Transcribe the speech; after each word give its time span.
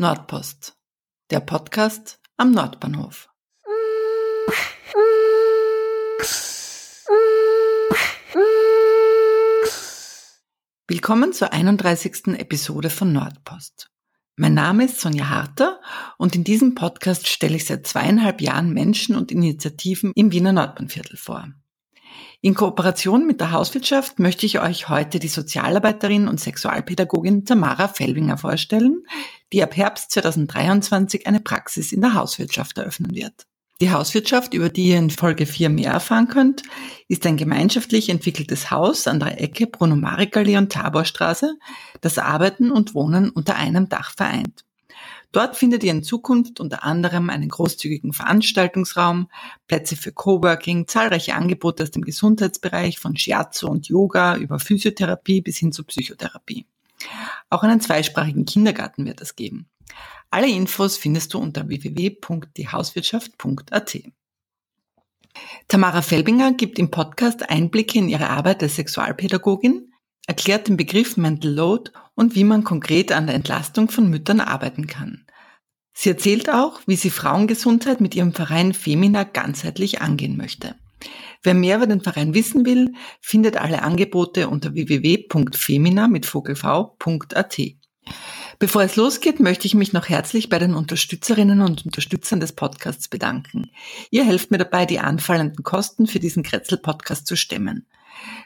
Nordpost, 0.00 0.78
der 1.30 1.40
Podcast 1.40 2.20
am 2.38 2.52
Nordbahnhof. 2.52 3.28
Willkommen 10.88 11.34
zur 11.34 11.52
31. 11.52 12.28
Episode 12.28 12.88
von 12.88 13.12
Nordpost. 13.12 13.90
Mein 14.36 14.54
Name 14.54 14.86
ist 14.86 15.02
Sonja 15.02 15.28
Harter 15.28 15.82
und 16.16 16.34
in 16.34 16.44
diesem 16.44 16.74
Podcast 16.74 17.28
stelle 17.28 17.56
ich 17.56 17.66
seit 17.66 17.86
zweieinhalb 17.86 18.40
Jahren 18.40 18.72
Menschen 18.72 19.16
und 19.16 19.30
Initiativen 19.30 20.12
im 20.14 20.32
Wiener 20.32 20.54
Nordbahnviertel 20.54 21.18
vor. 21.18 21.46
In 22.40 22.54
Kooperation 22.54 23.26
mit 23.26 23.38
der 23.42 23.52
Hauswirtschaft 23.52 24.18
möchte 24.18 24.46
ich 24.46 24.60
euch 24.60 24.88
heute 24.88 25.18
die 25.18 25.28
Sozialarbeiterin 25.28 26.26
und 26.26 26.40
Sexualpädagogin 26.40 27.44
Tamara 27.44 27.88
Fellwinger 27.88 28.38
vorstellen, 28.38 29.04
die 29.52 29.62
ab 29.62 29.76
Herbst 29.76 30.10
2023 30.12 31.26
eine 31.26 31.40
Praxis 31.40 31.92
in 31.92 32.00
der 32.00 32.14
Hauswirtschaft 32.14 32.78
eröffnen 32.78 33.14
wird. 33.14 33.46
Die 33.80 33.90
Hauswirtschaft, 33.90 34.52
über 34.52 34.68
die 34.68 34.88
ihr 34.88 34.98
in 34.98 35.08
Folge 35.08 35.46
4 35.46 35.70
mehr 35.70 35.92
erfahren 35.92 36.28
könnt, 36.28 36.62
ist 37.08 37.24
ein 37.24 37.38
gemeinschaftlich 37.38 38.10
entwickeltes 38.10 38.70
Haus 38.70 39.06
an 39.06 39.20
der 39.20 39.40
Ecke 39.40 39.66
Bruno-Marek-Allee 39.66 40.58
und 40.58 40.70
Taborstraße, 40.70 41.56
das 42.02 42.18
Arbeiten 42.18 42.70
und 42.70 42.94
Wohnen 42.94 43.30
unter 43.30 43.56
einem 43.56 43.88
Dach 43.88 44.12
vereint. 44.14 44.66
Dort 45.32 45.56
findet 45.56 45.82
ihr 45.82 45.92
in 45.92 46.02
Zukunft 46.02 46.60
unter 46.60 46.84
anderem 46.84 47.30
einen 47.30 47.48
großzügigen 47.48 48.12
Veranstaltungsraum, 48.12 49.28
Plätze 49.66 49.96
für 49.96 50.12
Coworking, 50.12 50.86
zahlreiche 50.86 51.34
Angebote 51.34 51.84
aus 51.84 51.92
dem 51.92 52.02
Gesundheitsbereich 52.02 52.98
von 52.98 53.16
Shiatsu 53.16 53.68
und 53.68 53.88
Yoga 53.88 54.36
über 54.36 54.58
Physiotherapie 54.58 55.40
bis 55.40 55.56
hin 55.56 55.72
zur 55.72 55.86
Psychotherapie. 55.86 56.66
Auch 57.48 57.62
einen 57.62 57.80
zweisprachigen 57.80 58.44
Kindergarten 58.44 59.06
wird 59.06 59.20
es 59.20 59.36
geben. 59.36 59.70
Alle 60.30 60.48
Infos 60.48 60.96
findest 60.96 61.34
du 61.34 61.38
unter 61.38 61.68
www.diehauswirtschaft.at. 61.68 63.98
Tamara 65.68 66.02
Felbinger 66.02 66.54
gibt 66.54 66.78
im 66.78 66.90
Podcast 66.90 67.48
Einblicke 67.48 67.98
in 67.98 68.08
ihre 68.08 68.30
Arbeit 68.30 68.62
als 68.62 68.76
Sexualpädagogin, 68.76 69.92
erklärt 70.26 70.68
den 70.68 70.76
Begriff 70.76 71.16
Mental 71.16 71.50
Load 71.50 71.90
und 72.14 72.34
wie 72.34 72.44
man 72.44 72.64
konkret 72.64 73.12
an 73.12 73.26
der 73.26 73.34
Entlastung 73.34 73.90
von 73.90 74.08
Müttern 74.08 74.40
arbeiten 74.40 74.86
kann. 74.86 75.26
Sie 75.92 76.08
erzählt 76.08 76.48
auch, 76.48 76.80
wie 76.86 76.96
sie 76.96 77.10
Frauengesundheit 77.10 78.00
mit 78.00 78.14
ihrem 78.14 78.32
Verein 78.32 78.72
Femina 78.72 79.24
ganzheitlich 79.24 80.00
angehen 80.00 80.36
möchte. 80.36 80.76
Wer 81.42 81.54
mehr 81.54 81.76
über 81.76 81.86
den 81.86 82.02
Verein 82.02 82.34
wissen 82.34 82.66
will, 82.66 82.92
findet 83.20 83.56
alle 83.56 83.82
Angebote 83.82 84.48
unter 84.48 84.74
www.femina 84.74 86.08
mit 86.08 86.26
vogelv.at. 86.26 87.58
Bevor 88.58 88.82
es 88.82 88.96
losgeht, 88.96 89.38
möchte 89.40 89.66
ich 89.66 89.74
mich 89.74 89.94
noch 89.94 90.10
herzlich 90.10 90.50
bei 90.50 90.58
den 90.58 90.74
Unterstützerinnen 90.74 91.62
und 91.62 91.86
Unterstützern 91.86 92.40
des 92.40 92.52
Podcasts 92.52 93.08
bedanken. 93.08 93.70
Ihr 94.10 94.26
helft 94.26 94.50
mir 94.50 94.58
dabei, 94.58 94.84
die 94.84 94.98
anfallenden 94.98 95.64
Kosten 95.64 96.06
für 96.06 96.18
diesen 96.18 96.42
Kretzel-Podcast 96.42 97.26
zu 97.26 97.36
stemmen. 97.36 97.86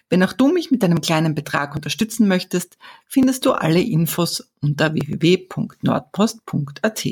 Wenn 0.08 0.22
auch 0.22 0.32
du 0.32 0.52
mich 0.52 0.70
mit 0.70 0.84
einem 0.84 1.00
kleinen 1.00 1.34
Betrag 1.34 1.74
unterstützen 1.74 2.28
möchtest, 2.28 2.78
findest 3.08 3.44
du 3.44 3.50
alle 3.52 3.80
Infos 3.80 4.52
unter 4.60 4.94
www.nordpost.at. 4.94 7.08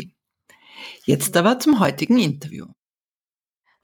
Jetzt 1.05 1.37
aber 1.37 1.59
zum 1.59 1.81
heutigen 1.81 2.21
Interview. 2.21 2.67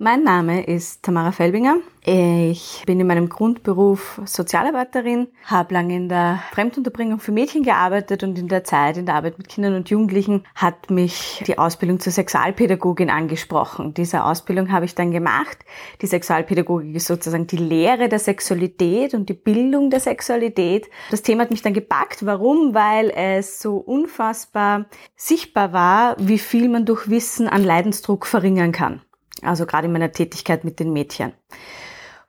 Mein 0.01 0.23
Name 0.23 0.65
ist 0.65 1.03
Tamara 1.03 1.33
Felbinger. 1.33 1.79
Ich 2.05 2.85
bin 2.87 3.01
in 3.01 3.07
meinem 3.09 3.29
Grundberuf 3.29 4.21
Sozialarbeiterin, 4.25 5.27
habe 5.45 5.75
lange 5.75 5.97
in 5.97 6.09
der 6.09 6.41
Fremdunterbringung 6.53 7.19
für 7.19 7.33
Mädchen 7.33 7.65
gearbeitet 7.65 8.23
und 8.23 8.39
in 8.39 8.47
der 8.47 8.63
Zeit 8.63 8.97
in 8.97 9.07
der 9.07 9.17
Arbeit 9.17 9.39
mit 9.39 9.49
Kindern 9.49 9.75
und 9.75 9.91
Jugendlichen 9.91 10.45
hat 10.55 10.89
mich 10.89 11.43
die 11.49 11.59
Ausbildung 11.59 11.99
zur 11.99 12.13
Sexualpädagogin 12.13 13.11
angesprochen. 13.11 13.93
Diese 13.93 14.23
Ausbildung 14.23 14.71
habe 14.71 14.85
ich 14.85 14.95
dann 14.95 15.11
gemacht. 15.11 15.59
Die 16.01 16.07
Sexualpädagogik 16.07 16.95
ist 16.95 17.09
sozusagen 17.09 17.49
die 17.49 17.57
Lehre 17.57 18.09
der 18.09 18.21
Sexualität 18.21 19.15
und 19.15 19.29
die 19.29 19.35
Bildung 19.35 19.91
der 19.91 19.99
Sexualität. 19.99 20.89
Das 21.11 21.23
Thema 21.23 21.43
hat 21.43 21.51
mich 21.51 21.63
dann 21.63 21.75
gepackt. 21.75 22.25
Warum? 22.25 22.73
Weil 22.73 23.11
es 23.11 23.61
so 23.61 23.79
unfassbar 23.79 24.87
sichtbar 25.17 25.73
war, 25.73 26.15
wie 26.21 26.39
viel 26.39 26.69
man 26.69 26.87
durch 26.87 27.11
Wissen 27.11 27.49
an 27.49 27.65
Leidensdruck 27.65 28.27
verringern 28.27 28.71
kann 28.71 29.03
also 29.43 29.67
gerade 29.67 29.87
in 29.87 29.93
meiner 29.93 30.13
Tätigkeit 30.13 30.65
mit 30.65 30.81
den 30.81 30.93
Mädchen. 30.93 31.33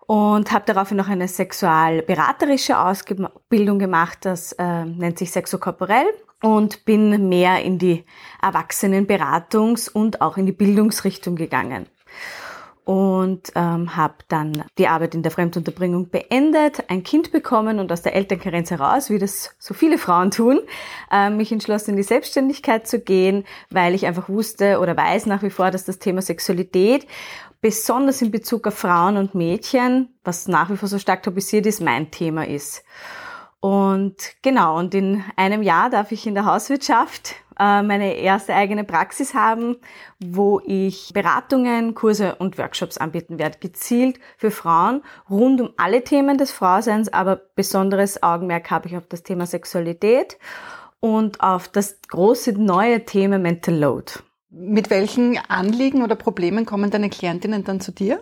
Und 0.06 0.52
habe 0.52 0.66
daraufhin 0.66 0.97
noch 0.97 1.08
eine 1.08 1.28
sexualberaterische 1.28 2.80
Ausbildung 2.80 3.78
gemacht, 3.78 4.20
das 4.24 4.53
äh, 4.53 4.86
nennt 4.86 5.19
sich 5.19 5.31
Sexokorporell 5.31 6.08
und 6.42 6.86
bin 6.86 7.30
mehr 7.30 7.62
in 7.64 7.78
die 7.78 8.06
Erwachsenenberatungs- 8.42 9.92
und 9.92 10.22
auch 10.22 10.38
in 10.38 10.48
die 10.48 10.52
Bildungsrichtung 10.52 11.36
gegangen 11.36 11.88
und 12.90 13.52
ähm, 13.54 13.96
habe 13.96 14.16
dann 14.30 14.64
die 14.80 14.88
Arbeit 14.88 15.14
in 15.14 15.22
der 15.22 15.32
Fremdunterbringung 15.32 16.10
beendet, 16.10 16.90
ein 16.90 17.04
Kind 17.04 17.32
bekommen 17.32 17.78
und 17.78 17.92
aus 17.92 18.02
der 18.02 18.16
Elternkarenz 18.16 18.72
heraus, 18.72 19.12
wie 19.12 19.20
das 19.20 19.56
so 19.60 19.76
viele 19.76 20.00
Frauen 20.00 20.32
tun, 20.32 20.60
äh, 21.12 21.30
mich 21.30 21.52
entschlossen, 21.52 21.92
in 21.92 21.98
die 21.98 22.02
Selbstständigkeit 22.04 22.88
zu 22.88 23.00
gehen, 23.00 23.46
weil 23.70 23.94
ich 23.94 24.08
einfach 24.08 24.28
wusste 24.28 24.80
oder 24.80 24.98
weiß 24.98 25.28
nach 25.28 25.44
wie 25.44 25.52
vor, 25.52 25.70
dass 25.70 25.86
das 25.86 26.00
Thema 26.00 26.24
Sexualität 26.24 27.06
besonders 27.62 28.24
in 28.24 28.32
Bezug 28.32 28.66
auf 28.66 28.80
Frauen 28.80 29.18
und 29.18 29.36
Mädchen, 29.36 30.10
was 30.24 30.48
nach 30.48 30.72
wie 30.72 30.78
vor 30.78 30.90
so 30.90 30.98
stark 30.98 31.22
tabuisiert 31.22 31.68
ist, 31.68 31.82
mein 31.82 32.10
Thema 32.10 32.48
ist. 32.48 32.84
Und 33.62 34.16
genau, 34.42 34.78
und 34.78 34.94
in 34.94 35.24
einem 35.36 35.62
Jahr 35.62 35.90
darf 35.90 36.12
ich 36.12 36.25
in 36.25 36.34
der 36.34 36.46
Hauswirtschaft 36.46 37.36
äh, 37.59 37.84
meine 37.84 38.14
erste 38.14 38.56
eigene 38.56 38.86
Praxis 38.86 39.34
haben, 39.34 39.78
wo 40.20 40.62
ich 40.66 41.12
Beratungen, 41.14 41.94
Kurse 41.94 42.36
und 42.36 42.58
Workshops 42.58 42.98
anbieten 42.98 43.38
werde, 43.38 43.59
gezielt 43.59 44.18
für 44.38 44.50
Frauen 44.50 45.03
rund 45.30 45.59
um 45.59 45.72
alle 45.75 46.06
Themen 46.06 46.38
des 46.38 46.52
Frauseins, 46.52 47.12
aber 47.12 47.36
besonderes 47.56 48.24
Augenmerk 48.24 48.72
habe 48.72 48.88
ich 48.88 48.96
auf 48.96 49.08
das 49.08 49.24
Thema 49.24 49.46
Sexualität 49.46 50.38
und 51.02 51.42
auf 51.42 51.68
das 51.68 52.00
große 52.08 52.53
neue 52.53 53.03
Thema 53.03 53.40
Mental 53.40 53.75
Load. 53.75 54.14
Mit 54.50 54.90
welchen 54.90 55.38
Anliegen 55.50 56.02
oder 56.02 56.16
Problemen 56.16 56.66
kommen 56.66 56.92
deine 56.92 57.09
Klientinnen 57.09 57.66
dann 57.66 57.81
zu 57.81 57.92
dir? 57.92 58.22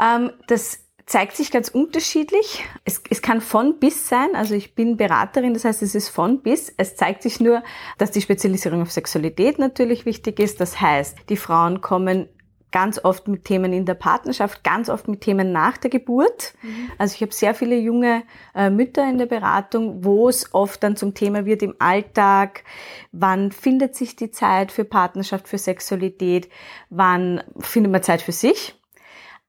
Ähm, 0.00 0.32
das 0.48 0.83
zeigt 1.06 1.36
sich 1.36 1.50
ganz 1.50 1.68
unterschiedlich. 1.68 2.64
Es, 2.84 3.02
es 3.10 3.20
kann 3.20 3.40
von 3.40 3.78
bis 3.78 4.08
sein. 4.08 4.34
Also 4.34 4.54
ich 4.54 4.74
bin 4.74 4.96
Beraterin, 4.96 5.54
das 5.54 5.64
heißt, 5.64 5.82
es 5.82 5.94
ist 5.94 6.08
von 6.08 6.40
bis. 6.40 6.72
Es 6.76 6.96
zeigt 6.96 7.22
sich 7.22 7.40
nur, 7.40 7.62
dass 7.98 8.10
die 8.10 8.22
Spezialisierung 8.22 8.82
auf 8.82 8.90
Sexualität 8.90 9.58
natürlich 9.58 10.06
wichtig 10.06 10.40
ist. 10.40 10.60
Das 10.60 10.80
heißt, 10.80 11.18
die 11.28 11.36
Frauen 11.36 11.80
kommen 11.80 12.28
ganz 12.72 12.98
oft 13.04 13.28
mit 13.28 13.44
Themen 13.44 13.72
in 13.72 13.86
der 13.86 13.94
Partnerschaft, 13.94 14.64
ganz 14.64 14.88
oft 14.88 15.06
mit 15.06 15.20
Themen 15.20 15.52
nach 15.52 15.76
der 15.76 15.90
Geburt. 15.90 16.54
Mhm. 16.62 16.90
Also 16.98 17.14
ich 17.14 17.22
habe 17.22 17.32
sehr 17.32 17.54
viele 17.54 17.76
junge 17.76 18.24
äh, 18.52 18.68
Mütter 18.68 19.08
in 19.08 19.18
der 19.18 19.26
Beratung, 19.26 20.04
wo 20.04 20.28
es 20.28 20.52
oft 20.52 20.82
dann 20.82 20.96
zum 20.96 21.14
Thema 21.14 21.44
wird 21.44 21.62
im 21.62 21.76
Alltag, 21.78 22.64
wann 23.12 23.52
findet 23.52 23.94
sich 23.94 24.16
die 24.16 24.32
Zeit 24.32 24.72
für 24.72 24.84
Partnerschaft, 24.84 25.46
für 25.46 25.58
Sexualität, 25.58 26.48
wann 26.90 27.44
findet 27.60 27.92
man 27.92 28.02
Zeit 28.02 28.22
für 28.22 28.32
sich 28.32 28.74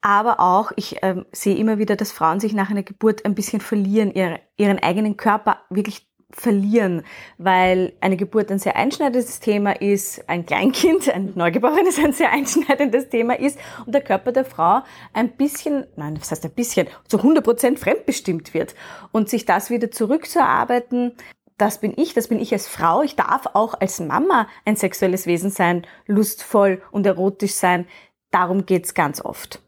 aber 0.02 0.40
auch, 0.40 0.72
ich 0.76 0.98
ähm, 1.02 1.26
sehe 1.32 1.56
immer 1.56 1.78
wieder, 1.78 1.96
dass 1.96 2.12
Frauen 2.12 2.40
sich 2.40 2.54
nach 2.54 2.70
einer 2.70 2.84
Geburt 2.84 3.26
ein 3.26 3.36
bisschen 3.36 3.62
verlieren, 3.62 4.14
ihre, 4.14 4.40
ihren 4.58 4.80
eigenen 4.80 5.18
Körper 5.18 5.60
wirklich 5.70 6.08
verlieren, 6.32 7.04
weil 7.38 7.94
eine 8.02 8.18
Geburt 8.18 8.52
ein 8.52 8.60
sehr 8.60 8.76
einschneidendes 8.76 9.40
Thema 9.40 9.80
ist, 9.82 10.28
ein 10.28 10.46
Kleinkind, 10.46 11.10
ein 11.10 11.34
Neugeborenes 11.36 11.98
ein 12.00 12.14
sehr 12.14 12.32
einschneidendes 12.32 13.10
Thema 13.10 13.40
ist 13.40 13.58
und 13.86 13.94
der 13.94 14.02
Körper 14.02 14.32
der 14.32 14.46
Frau 14.46 14.82
ein 15.14 15.32
bisschen, 15.38 15.86
nein, 15.96 16.16
das 16.16 16.32
heißt 16.32 16.46
ein 16.46 16.52
bisschen, 16.52 16.88
zu 17.08 17.18
100 17.18 17.44
Prozent 17.44 17.80
fremdbestimmt 17.80 18.54
wird 18.54 18.76
und 19.12 19.30
sich 19.30 19.46
das 19.46 19.70
wieder 19.70 19.91
zurückzuarbeiten, 19.91 21.14
das 21.58 21.80
bin 21.80 21.94
ich, 21.96 22.14
das 22.14 22.28
bin 22.28 22.40
ich 22.40 22.52
als 22.52 22.68
Frau. 22.68 23.02
Ich 23.02 23.16
darf 23.16 23.46
auch 23.53 23.76
als 23.80 24.02
Mama 24.02 24.48
ein 24.66 24.76
sexuelles 24.76 25.26
Wesen 25.26 25.52
sein, 25.52 25.88
lustvoll 26.06 26.82
und 26.91 27.06
erotisch 27.06 27.53
sein. 27.53 27.88
Darum 28.30 28.66
geht's 28.66 28.94
ganz 28.94 29.24
oft. 29.24 29.62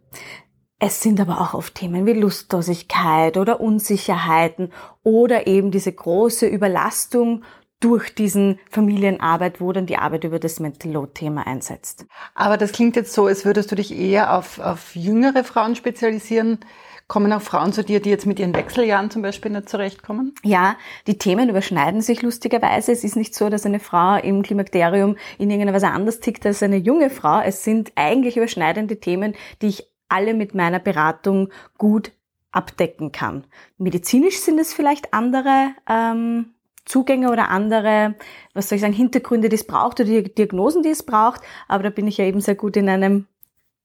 Es 0.80 1.02
sind 1.02 1.20
aber 1.20 1.42
auch 1.42 1.56
oft 1.56 1.74
Themen 1.74 2.06
wie 2.06 2.14
Lustlosigkeit 2.14 3.38
oder 3.38 3.60
Unsicherheiten 3.60 4.72
oder 5.04 5.48
eben 5.48 5.72
diese 5.72 5.92
große 5.92 6.46
Überlastung 6.46 7.44
durch 7.80 8.14
diesen 8.14 8.60
Familienarbeit, 8.70 9.62
wo 9.62 9.72
dann 9.72 9.86
die 9.86 9.98
Arbeit 9.98 10.24
über 10.24 10.40
das 10.40 10.60
Mental 10.60 10.92
Load 10.92 11.12
Thema 11.14 11.46
einsetzt. 11.46 12.06
Aber 12.34 12.58
das 12.58 12.72
klingt 12.72 12.96
jetzt 12.96 13.14
so, 13.14 13.26
als 13.26 13.46
würdest 13.46 13.72
du 13.72 13.76
dich 13.76 13.96
eher 13.96 14.36
auf, 14.36 14.60
auf 14.60 14.96
jüngere 14.96 15.44
Frauen 15.44 15.76
spezialisieren. 15.76 16.60
Kommen 17.08 17.32
auch 17.32 17.42
Frauen 17.42 17.72
zu 17.72 17.84
dir, 17.84 18.02
die 18.02 18.10
jetzt 18.10 18.26
mit 18.26 18.38
ihren 18.38 18.54
Wechseljahren 18.54 19.10
zum 19.10 19.22
Beispiel 19.22 19.52
nicht 19.52 19.70
zurechtkommen? 19.70 20.34
Ja, 20.44 20.76
die 21.08 21.18
Themen 21.18 21.50
überschneiden 21.50 22.02
sich 22.02 22.22
lustigerweise. 22.22 22.92
Es 22.92 23.04
ist 23.04 23.16
nicht 23.16 23.34
so, 23.34 23.50
dass 23.50 23.66
eine 23.66 23.80
Frau 23.80 24.18
im 24.18 24.44
Klimakterium 24.44 25.16
in 25.38 25.50
irgendeiner 25.50 25.74
Weise 25.74 25.88
anders 25.88 26.20
tickt 26.20 26.46
als 26.46 26.62
eine 26.62 26.78
junge 26.78 27.10
Frau. 27.10 27.40
Es 27.40 27.64
sind 27.64 27.94
eigentlich 27.96 28.38
überschneidende 28.38 29.00
Themen, 29.00 29.36
die 29.62 29.68
ich 29.68 29.88
alle 30.10 30.34
mit 30.34 30.56
meiner 30.56 30.80
Beratung 30.80 31.50
gut 31.78 32.12
abdecken 32.52 33.12
kann. 33.12 33.46
Medizinisch 33.78 34.40
sind 34.40 34.60
es 34.60 34.74
vielleicht 34.74 35.14
andere 35.14 35.70
ähm, 35.88 36.54
Zugänge 36.86 37.32
oder 37.32 37.50
andere, 37.50 38.16
was 38.54 38.70
soll 38.70 38.78
ich 38.78 38.82
sagen, 38.82 38.94
Hintergründe, 38.94 39.50
die 39.50 39.56
es 39.56 39.68
braucht 39.68 40.00
oder 40.00 40.10
die 40.10 40.34
Diagnosen, 40.34 40.84
die 40.84 40.90
es 40.90 41.04
braucht. 41.04 41.42
Aber 41.68 41.84
da 41.84 41.90
bin 41.90 42.08
ich 42.08 42.18
ja 42.18 42.26
eben 42.26 42.42
sehr 42.42 42.56
gut 42.56 42.78
in 42.78 42.90
einem 42.90 43.28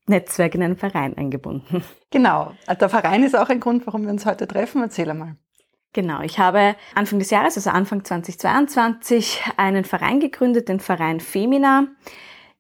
Netzwerk, 0.07 0.55
in 0.55 0.63
einem 0.63 0.77
Verein 0.77 1.17
eingebunden. 1.17 1.85
Genau. 2.13 2.53
Der 2.69 2.91
Verein 2.91 3.23
ist 3.23 3.35
auch 3.35 3.49
ein 3.49 3.59
Grund, 3.59 3.87
warum 3.87 4.03
wir 4.03 4.11
uns 4.11 4.27
heute 4.27 4.47
treffen. 4.47 4.83
Erzähl 4.83 5.09
einmal. 5.09 5.37
Genau, 5.95 6.21
ich 6.21 6.39
habe 6.39 6.77
Anfang 6.95 7.19
des 7.19 7.31
Jahres, 7.31 7.57
also 7.57 7.71
Anfang 7.71 8.05
2022, 8.05 9.43
einen 9.57 9.87
Verein 9.87 10.21
gegründet, 10.21 10.69
den 10.69 10.79
Verein 10.79 11.21
Femina, 11.21 11.87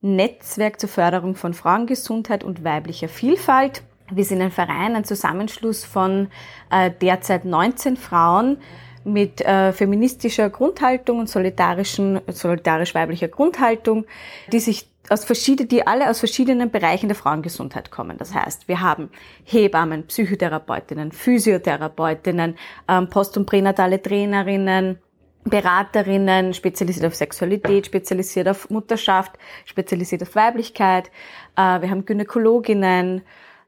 Netzwerk 0.03 0.81
zur 0.81 0.89
Förderung 0.89 1.37
von 1.37 1.55
Frauengesundheit 1.55 2.45
und 2.45 2.65
weiblicher 2.65 3.09
Vielfalt. 3.09 3.83
Wir 4.11 4.25
sind 4.25 4.43
ein 4.43 4.51
Verein, 4.51 4.95
ein 4.95 5.05
Zusammenschluss 5.05 5.85
von 5.85 6.29
äh, 6.71 6.91
derzeit 7.01 7.45
19 7.45 7.97
Frauen 7.97 8.59
mit 9.05 9.41
äh, 9.41 9.73
feministischer 9.73 10.51
Grundhaltung 10.51 11.21
und 11.21 11.29
solidarischen, 11.29 12.21
solidarisch-weiblicher 12.29 13.29
Grundhaltung, 13.29 14.05
die 14.53 14.61
sich 14.61 14.89
aus 15.09 15.25
verschiedenen, 15.25 15.69
die 15.69 15.87
alle 15.87 16.11
aus 16.11 16.19
verschiedenen 16.19 16.71
Bereichen 16.71 17.09
der 17.09 17.17
Frauengesundheit 17.17 17.91
kommen. 17.91 18.19
Das 18.19 18.35
heißt, 18.35 18.69
wir 18.69 18.81
haben 18.81 19.11
Hebammen, 19.45 20.07
Psychotherapeutinnen, 20.07 21.13
Physiotherapeutinnen, 21.13 22.57
ähm, 22.89 23.09
post- 23.09 23.37
und 23.37 23.47
pränatale 23.47 24.01
Trainerinnen, 24.01 24.99
Beraterinnen, 25.45 26.55
spezialisiert 26.55 27.07
auf 27.07 27.15
Sexualität, 27.15 27.87
spezialisiert 27.87 28.49
auf 28.49 28.71
Mutterschaft, 28.71 29.33
spezialisiert 29.65 30.23
auf 30.23 30.35
Weiblichkeit. 30.37 31.11
Äh, 31.57 31.81
wir 31.81 31.91
haben 31.91 32.05
Gynäkologinnen, 32.05 33.23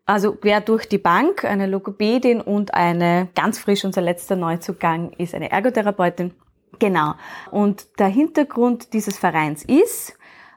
also 0.07 0.35
quer 0.35 0.61
durch 0.61 0.89
die 0.89 0.99
Bank, 0.99 1.45
eine 1.45 1.67
Logopädin 1.67 2.41
und 2.41 2.75
eine, 2.75 3.29
ganz 3.35 3.59
frisch 3.59 3.85
unser 3.85 4.03
letzter 4.03 4.37
Neuzugang 4.37 5.13
ist 5.13 5.35
eine 5.35 5.51
Ergotherapeutin. 5.51 6.35
Genau. 6.79 7.15
Und 7.51 7.87
der 7.99 8.09
Hintergrund 8.09 8.93
dieses 8.93 9.19
Vereins 9.19 9.65
ist, 9.65 10.17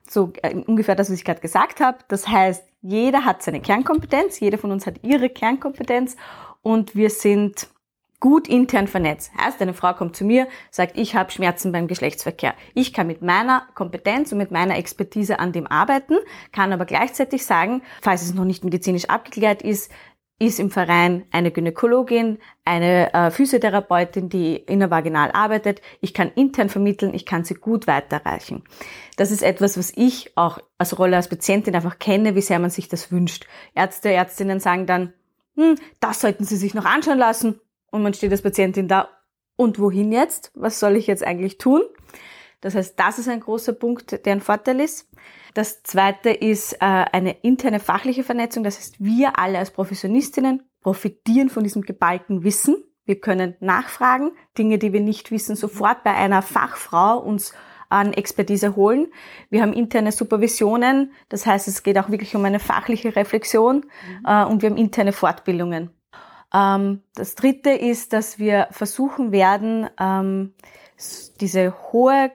so 0.09 0.31
äh, 0.41 0.55
ungefähr 0.55 0.95
das, 0.95 1.09
was 1.09 1.17
ich 1.17 1.25
gerade 1.25 1.41
gesagt 1.41 1.79
habe. 1.79 1.99
Das 2.07 2.27
heißt, 2.27 2.63
jeder 2.81 3.25
hat 3.25 3.41
seine 3.41 3.59
Kernkompetenz, 3.59 4.39
jeder 4.39 4.57
von 4.57 4.71
uns 4.71 4.85
hat 4.85 5.03
ihre 5.03 5.29
Kernkompetenz 5.29 6.15
und 6.61 6.95
wir 6.95 7.09
sind 7.09 7.69
gut 8.19 8.47
intern 8.47 8.87
vernetzt. 8.87 9.31
Heißt, 9.37 9.61
eine 9.61 9.73
Frau 9.73 9.93
kommt 9.93 10.15
zu 10.15 10.25
mir, 10.25 10.47
sagt, 10.71 10.97
ich 10.97 11.15
habe 11.15 11.31
Schmerzen 11.31 11.71
beim 11.71 11.87
Geschlechtsverkehr. 11.87 12.55
Ich 12.73 12.93
kann 12.93 13.07
mit 13.07 13.21
meiner 13.21 13.67
Kompetenz 13.75 14.31
und 14.31 14.39
mit 14.39 14.51
meiner 14.51 14.77
Expertise 14.77 15.39
an 15.39 15.51
dem 15.51 15.67
arbeiten, 15.67 16.17
kann 16.51 16.73
aber 16.73 16.85
gleichzeitig 16.85 17.45
sagen, 17.45 17.83
falls 18.01 18.23
es 18.23 18.33
noch 18.33 18.45
nicht 18.45 18.63
medizinisch 18.63 19.05
abgeklärt 19.05 19.61
ist, 19.61 19.91
ist 20.39 20.59
im 20.59 20.69
Verein 20.69 21.25
eine 21.31 21.49
Gynäkologin, 21.49 22.37
eine 22.63 23.11
äh, 23.13 23.31
Physiotherapeutin, 23.31 24.29
die 24.29 24.55
innervaginal 24.55 25.31
arbeitet. 25.31 25.81
Ich 25.99 26.13
kann 26.13 26.31
intern 26.35 26.69
vermitteln, 26.69 27.15
ich 27.15 27.25
kann 27.25 27.43
sie 27.43 27.55
gut 27.55 27.87
weiterreichen. 27.87 28.63
Das 29.15 29.31
ist 29.31 29.41
etwas, 29.41 29.79
was 29.79 29.91
ich 29.95 30.37
auch 30.37 30.59
als 30.77 30.99
Rolle 30.99 31.15
als 31.15 31.27
Patientin 31.27 31.75
einfach 31.75 31.97
kenne, 31.97 32.35
wie 32.35 32.41
sehr 32.41 32.59
man 32.59 32.69
sich 32.69 32.87
das 32.87 33.11
wünscht. 33.11 33.47
Ärzte, 33.73 34.11
Ärztinnen 34.11 34.59
sagen 34.59 34.85
dann, 34.85 35.13
hm, 35.55 35.75
das 35.99 36.21
sollten 36.21 36.43
Sie 36.43 36.55
sich 36.55 36.75
noch 36.75 36.85
anschauen 36.85 37.17
lassen. 37.17 37.59
Und 37.91 38.03
man 38.03 38.13
steht 38.13 38.31
als 38.31 38.41
Patientin 38.41 38.87
da, 38.87 39.09
und 39.55 39.79
wohin 39.79 40.11
jetzt? 40.11 40.51
Was 40.53 40.79
soll 40.79 40.95
ich 40.95 41.07
jetzt 41.07 41.23
eigentlich 41.23 41.57
tun? 41.57 41.81
Das 42.61 42.75
heißt, 42.75 42.99
das 42.99 43.19
ist 43.19 43.27
ein 43.27 43.39
großer 43.39 43.73
Punkt, 43.73 44.25
der 44.25 44.33
ein 44.33 44.41
Vorteil 44.41 44.79
ist. 44.79 45.09
Das 45.53 45.83
zweite 45.83 46.29
ist 46.29 46.73
äh, 46.73 46.77
eine 46.79 47.31
interne 47.41 47.79
fachliche 47.79 48.23
Vernetzung. 48.23 48.63
Das 48.63 48.77
heißt, 48.77 49.03
wir 49.03 49.37
alle 49.39 49.57
als 49.57 49.71
Professionistinnen 49.71 50.63
profitieren 50.81 51.49
von 51.49 51.63
diesem 51.63 51.81
geballten 51.81 52.43
Wissen. 52.43 52.83
Wir 53.05 53.19
können 53.19 53.55
nachfragen, 53.59 54.31
Dinge, 54.57 54.77
die 54.77 54.93
wir 54.93 55.01
nicht 55.01 55.31
wissen, 55.31 55.55
sofort 55.55 56.03
bei 56.03 56.13
einer 56.13 56.41
Fachfrau 56.41 57.19
uns 57.19 57.53
an 57.89 58.13
Expertise 58.13 58.75
holen. 58.75 59.07
Wir 59.49 59.61
haben 59.61 59.73
interne 59.73 60.11
Supervisionen, 60.11 61.13
das 61.29 61.45
heißt, 61.45 61.67
es 61.67 61.83
geht 61.83 61.97
auch 61.97 62.09
wirklich 62.09 62.35
um 62.35 62.43
eine 62.43 62.59
fachliche 62.59 63.15
Reflexion 63.15 63.77
mhm. 63.77 64.25
äh, 64.25 64.43
und 64.43 64.61
wir 64.61 64.69
haben 64.69 64.77
interne 64.77 65.13
Fortbildungen. 65.13 65.96
Ähm, 66.53 67.03
das 67.15 67.35
Dritte 67.35 67.71
ist, 67.71 68.13
dass 68.13 68.39
wir 68.39 68.67
versuchen 68.71 69.31
werden, 69.31 69.89
ähm, 69.99 70.53
diese 71.39 71.75
hohe 71.91 72.31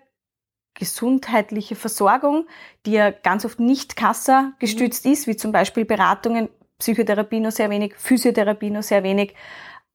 gesundheitliche 0.74 1.76
Versorgung, 1.76 2.46
die 2.86 2.92
ja 2.92 3.10
ganz 3.10 3.44
oft 3.44 3.60
nicht 3.60 3.96
Kassa 3.96 4.52
gestützt 4.58 5.04
mhm. 5.04 5.12
ist, 5.12 5.26
wie 5.26 5.36
zum 5.36 5.52
Beispiel 5.52 5.84
Beratungen, 5.84 6.48
Psychotherapie 6.78 7.40
nur 7.40 7.52
sehr 7.52 7.70
wenig, 7.70 7.94
Physiotherapie 7.96 8.70
nur 8.70 8.82
sehr 8.82 9.02
wenig, 9.02 9.34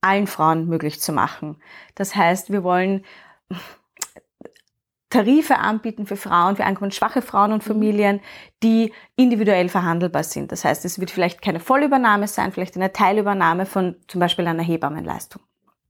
allen 0.01 0.27
Frauen 0.27 0.67
möglich 0.67 1.01
zu 1.01 1.11
machen. 1.11 1.57
Das 1.95 2.15
heißt, 2.15 2.51
wir 2.51 2.63
wollen 2.63 3.03
Tarife 5.09 5.57
anbieten 5.57 6.06
für 6.06 6.18
Frauen, 6.18 6.57
für 6.57 6.65
einkommensschwache 6.65 7.21
Frauen 7.21 7.54
und 7.54 7.63
mhm. 7.63 7.68
Familien, 7.74 8.19
die 8.63 8.94
individuell 9.15 9.69
verhandelbar 9.69 10.24
sind. 10.24 10.51
Das 10.51 10.65
heißt, 10.65 10.83
es 10.86 11.00
wird 11.00 11.12
vielleicht 11.12 11.42
keine 11.42 11.59
Vollübernahme 11.59 12.27
sein, 12.27 12.51
vielleicht 12.51 12.75
eine 12.75 12.92
Teilübernahme 12.92 13.65
von 13.65 13.95
zum 14.07 14.19
Beispiel 14.19 14.48
einer 14.48 14.63
Hebammenleistung. 14.63 15.42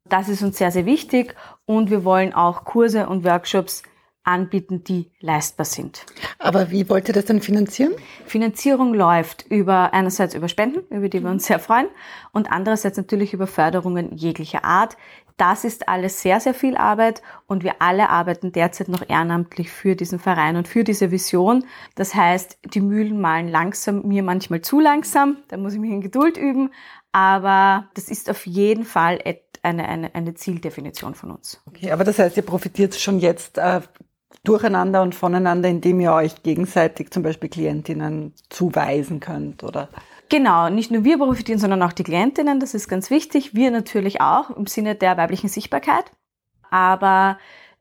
Das 0.06 0.30
ist 0.30 0.42
uns 0.42 0.58
sehr, 0.58 0.72
sehr 0.72 0.86
wichtig 0.86 1.36
und 1.66 1.90
wir 1.90 2.04
wollen 2.06 2.34
auch 2.34 2.64
Kurse 2.64 3.08
und 3.08 3.24
Workshops 3.25 3.84
anbieten, 4.28 4.84
die 4.84 5.12
leistbar 5.22 5.66
sind. 5.66 6.06
Aber 6.38 6.69
wie 6.69 6.88
wollt 6.90 7.08
ihr 7.08 7.14
das 7.14 7.25
dann 7.25 7.42
finanzieren? 7.42 7.94
Finanzierung 8.25 8.94
läuft 8.94 9.46
über 9.50 9.94
einerseits 9.94 10.36
über 10.36 10.50
Spenden, 10.50 10.81
über 10.94 11.08
die 11.08 11.24
wir 11.24 11.30
uns 11.30 11.46
sehr 11.48 11.60
freuen, 11.60 11.88
und 12.34 12.52
andererseits 12.52 12.98
natürlich 12.98 13.34
über 13.34 13.48
Förderungen 13.48 14.16
jeglicher 14.16 14.66
Art. 14.66 14.98
Das 15.38 15.63
ist 15.63 15.88
alles 15.88 16.22
sehr, 16.22 16.39
sehr 16.39 16.56
viel 16.56 16.75
Arbeit 16.75 17.22
und 17.45 17.63
wir 17.63 17.75
alle 17.80 18.10
arbeiten 18.10 18.51
derzeit 18.51 18.89
noch 18.89 19.07
ehrenamtlich 19.07 19.72
für 19.72 19.95
diesen 19.95 20.18
Verein 20.18 20.57
und 20.57 20.68
für 20.68 20.84
diese 20.84 21.12
Vision. 21.12 21.63
Das 21.94 22.16
heißt, 22.16 22.57
die 22.74 22.81
Mühlen 22.81 23.22
malen 23.22 23.48
langsam, 23.48 24.01
mir 24.07 24.24
manchmal 24.24 24.62
zu 24.62 24.80
langsam, 24.80 25.38
da 25.50 25.57
muss 25.57 25.74
ich 25.74 25.80
mich 25.80 25.92
in 25.92 26.01
Geduld 26.01 26.38
üben, 26.38 26.72
aber 27.12 27.88
das 27.94 28.10
ist 28.10 28.31
auf 28.31 28.48
jeden 28.48 28.84
Fall 28.84 29.19
eine, 29.62 29.88
eine, 29.88 30.16
eine 30.16 30.34
Zieldefinition 30.34 31.13
von 31.13 31.31
uns. 31.31 31.62
Okay, 31.68 31.92
aber 31.92 32.04
das 32.04 32.18
heißt, 32.18 32.36
ihr 32.38 32.44
profitiert 32.44 32.95
schon 32.95 33.19
jetzt 33.19 33.60
äh, 33.60 33.81
durcheinander 34.44 35.04
und 35.04 35.13
voneinander, 35.13 35.69
indem 35.69 36.00
ihr 36.00 36.13
euch 36.13 36.42
gegenseitig 36.42 37.12
zum 37.12 37.22
Beispiel 37.22 37.50
Klientinnen 37.50 38.33
zuweisen 38.50 39.19
könnt, 39.19 39.63
oder? 39.63 39.90
Genau, 40.29 40.69
nicht 40.69 40.91
nur 40.91 41.03
wir 41.03 41.18
profitieren, 41.18 41.59
sondern 41.59 41.81
auch 41.83 41.94
die 41.94 42.03
Klientinnen, 42.03 42.59
das 42.59 42.74
ist 42.74 42.88
ganz 42.88 43.09
wichtig. 43.09 43.56
Wir 43.56 43.71
natürlich 43.71 44.19
auch 44.19 44.50
im 44.50 44.65
Sinne 44.65 44.95
der 44.95 45.18
weiblichen 45.18 45.47
Sichtbarkeit. 45.47 46.11
Aber 46.69 47.37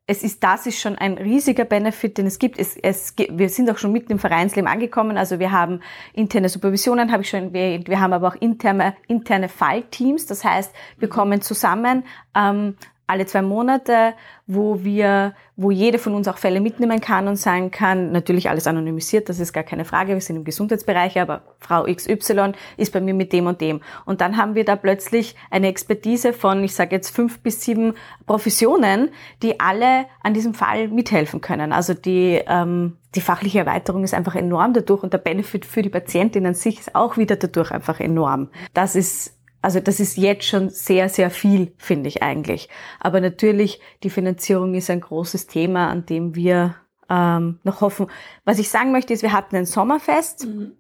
es 0.07 0.23
ist, 0.23 0.45
das 0.45 0.67
ist 0.67 0.81
schon 0.81 0.97
ein 0.97 1.15
riesiger 1.15 1.65
Benefit, 1.65 2.19
den 2.19 2.27
es 2.27 2.39
gibt. 2.39 2.59
Es, 2.59 2.77
es, 2.77 3.15
wir 3.17 3.49
sind 3.49 3.69
auch 3.69 3.79
schon 3.79 3.91
mitten 3.91 4.13
im 4.13 4.21
Vereinsleben 4.21 4.69
angekommen. 4.69 5.17
Also 5.19 5.41
wir 5.41 5.51
haben 5.51 5.81
interne 6.13 6.49
Supervisionen, 6.49 7.11
habe 7.11 7.25
ich 7.25 7.29
schon 7.29 7.47
erwähnt. 7.47 7.89
Wir 7.89 8.01
haben 8.01 8.13
aber 8.13 8.29
auch 8.29 8.37
interne, 8.37 8.95
interne 9.09 9.49
Fallteams. 9.49 10.27
Das 10.27 10.45
heißt, 10.45 10.73
wir 10.99 11.09
kommen 11.09 11.43
zusammen, 11.43 12.05
ähm, 12.37 12.77
alle 13.07 13.27
zwei 13.27 13.43
Monate, 13.43 14.15
wo 14.47 14.83
wir, 14.83 15.35
wo 15.57 15.71
jede 15.71 15.99
von 15.99 16.15
uns 16.15 16.29
auch 16.29 16.39
Fälle 16.39 16.61
mitnehmen 16.61 17.01
kann 17.01 17.29
und 17.29 17.37
sagen 17.37 17.71
kann, 17.71 18.13
natürlich 18.13 18.51
alles 18.51 18.67
anonymisiert, 18.67 19.29
das 19.29 19.39
ist 19.39 19.53
gar 19.53 19.65
keine 19.65 19.85
Frage, 19.85 20.15
wir 20.15 20.21
sind 20.21 20.37
im 20.37 20.45
Gesundheitsbereich, 20.45 21.21
aber 21.21 21.43
Frau 21.61 21.85
XY 21.85 22.53
ist 22.77 22.93
bei 22.93 23.01
mir 23.01 23.15
mit 23.15 23.33
dem 23.33 23.47
und 23.47 23.61
dem. 23.61 23.81
Und 24.05 24.21
dann 24.21 24.37
haben 24.37 24.55
wir 24.55 24.65
da 24.65 24.77
plötzlich 24.77 25.37
eine 25.51 25.69
Expertise 25.69 26.33
von, 26.33 26.63
ich 26.65 26.75
sage 26.75 26.97
jetzt 26.97 27.11
fünf 27.11 27.41
bis 27.41 27.61
sieben 27.61 27.95
Professionen, 28.27 29.11
die 29.43 29.61
alle 29.61 30.07
an 30.23 30.35
diesem 30.35 30.55
Fall 30.55 30.89
mithelfen 30.89 31.41
können. 31.41 31.73
Also 31.73 31.95
die, 31.95 32.41
ähm, 32.47 32.97
die 33.15 33.21
fachliche 33.21 33.61
Erweiterung 33.61 34.05
ist 34.05 34.15
einfach 34.15 34.35
enorm 34.35 34.75
dadurch 34.75 35.03
und 35.03 35.13
der 35.13 35.19
Benefit 35.19 35.65
für 35.65 35.83
die 35.83 35.89
Patientin 35.89 36.47
an 36.47 36.55
sich 36.55 36.81
ist 36.81 36.95
auch 36.95 37.17
wieder 37.17 37.37
dadurch 37.37 37.71
einfach 37.71 38.01
enorm. 38.01 38.49
Das 38.75 38.95
ist 38.97 39.36
also 39.63 39.81
das 39.81 40.01
ist 40.01 40.17
jetzt 40.17 40.45
schon 40.45 40.71
sehr, 40.71 41.09
sehr 41.09 41.31
viel, 41.31 41.73
finde 41.79 42.09
ich 42.09 42.23
eigentlich. 42.23 42.69
Aber 43.01 43.21
natürlich, 43.21 43.81
die 44.03 44.11
Finanzierung 44.11 44.75
ist 44.75 44.91
ein 44.91 45.01
großes 45.01 45.47
Thema, 45.47 45.89
an 45.89 46.07
dem 46.07 46.35
wir 46.35 46.77
ähm, 47.09 47.61
noch 47.65 47.81
hoffen. 47.81 48.07
Was 48.45 48.59
ich 48.59 48.69
sagen 48.69 48.93
möchte, 48.93 49.13
ist, 49.13 49.23
wir 49.23 49.33
hatten 49.33 49.57
ein 49.57 49.67
Sommerfest. 49.67 50.47
Mhm. 50.47 50.73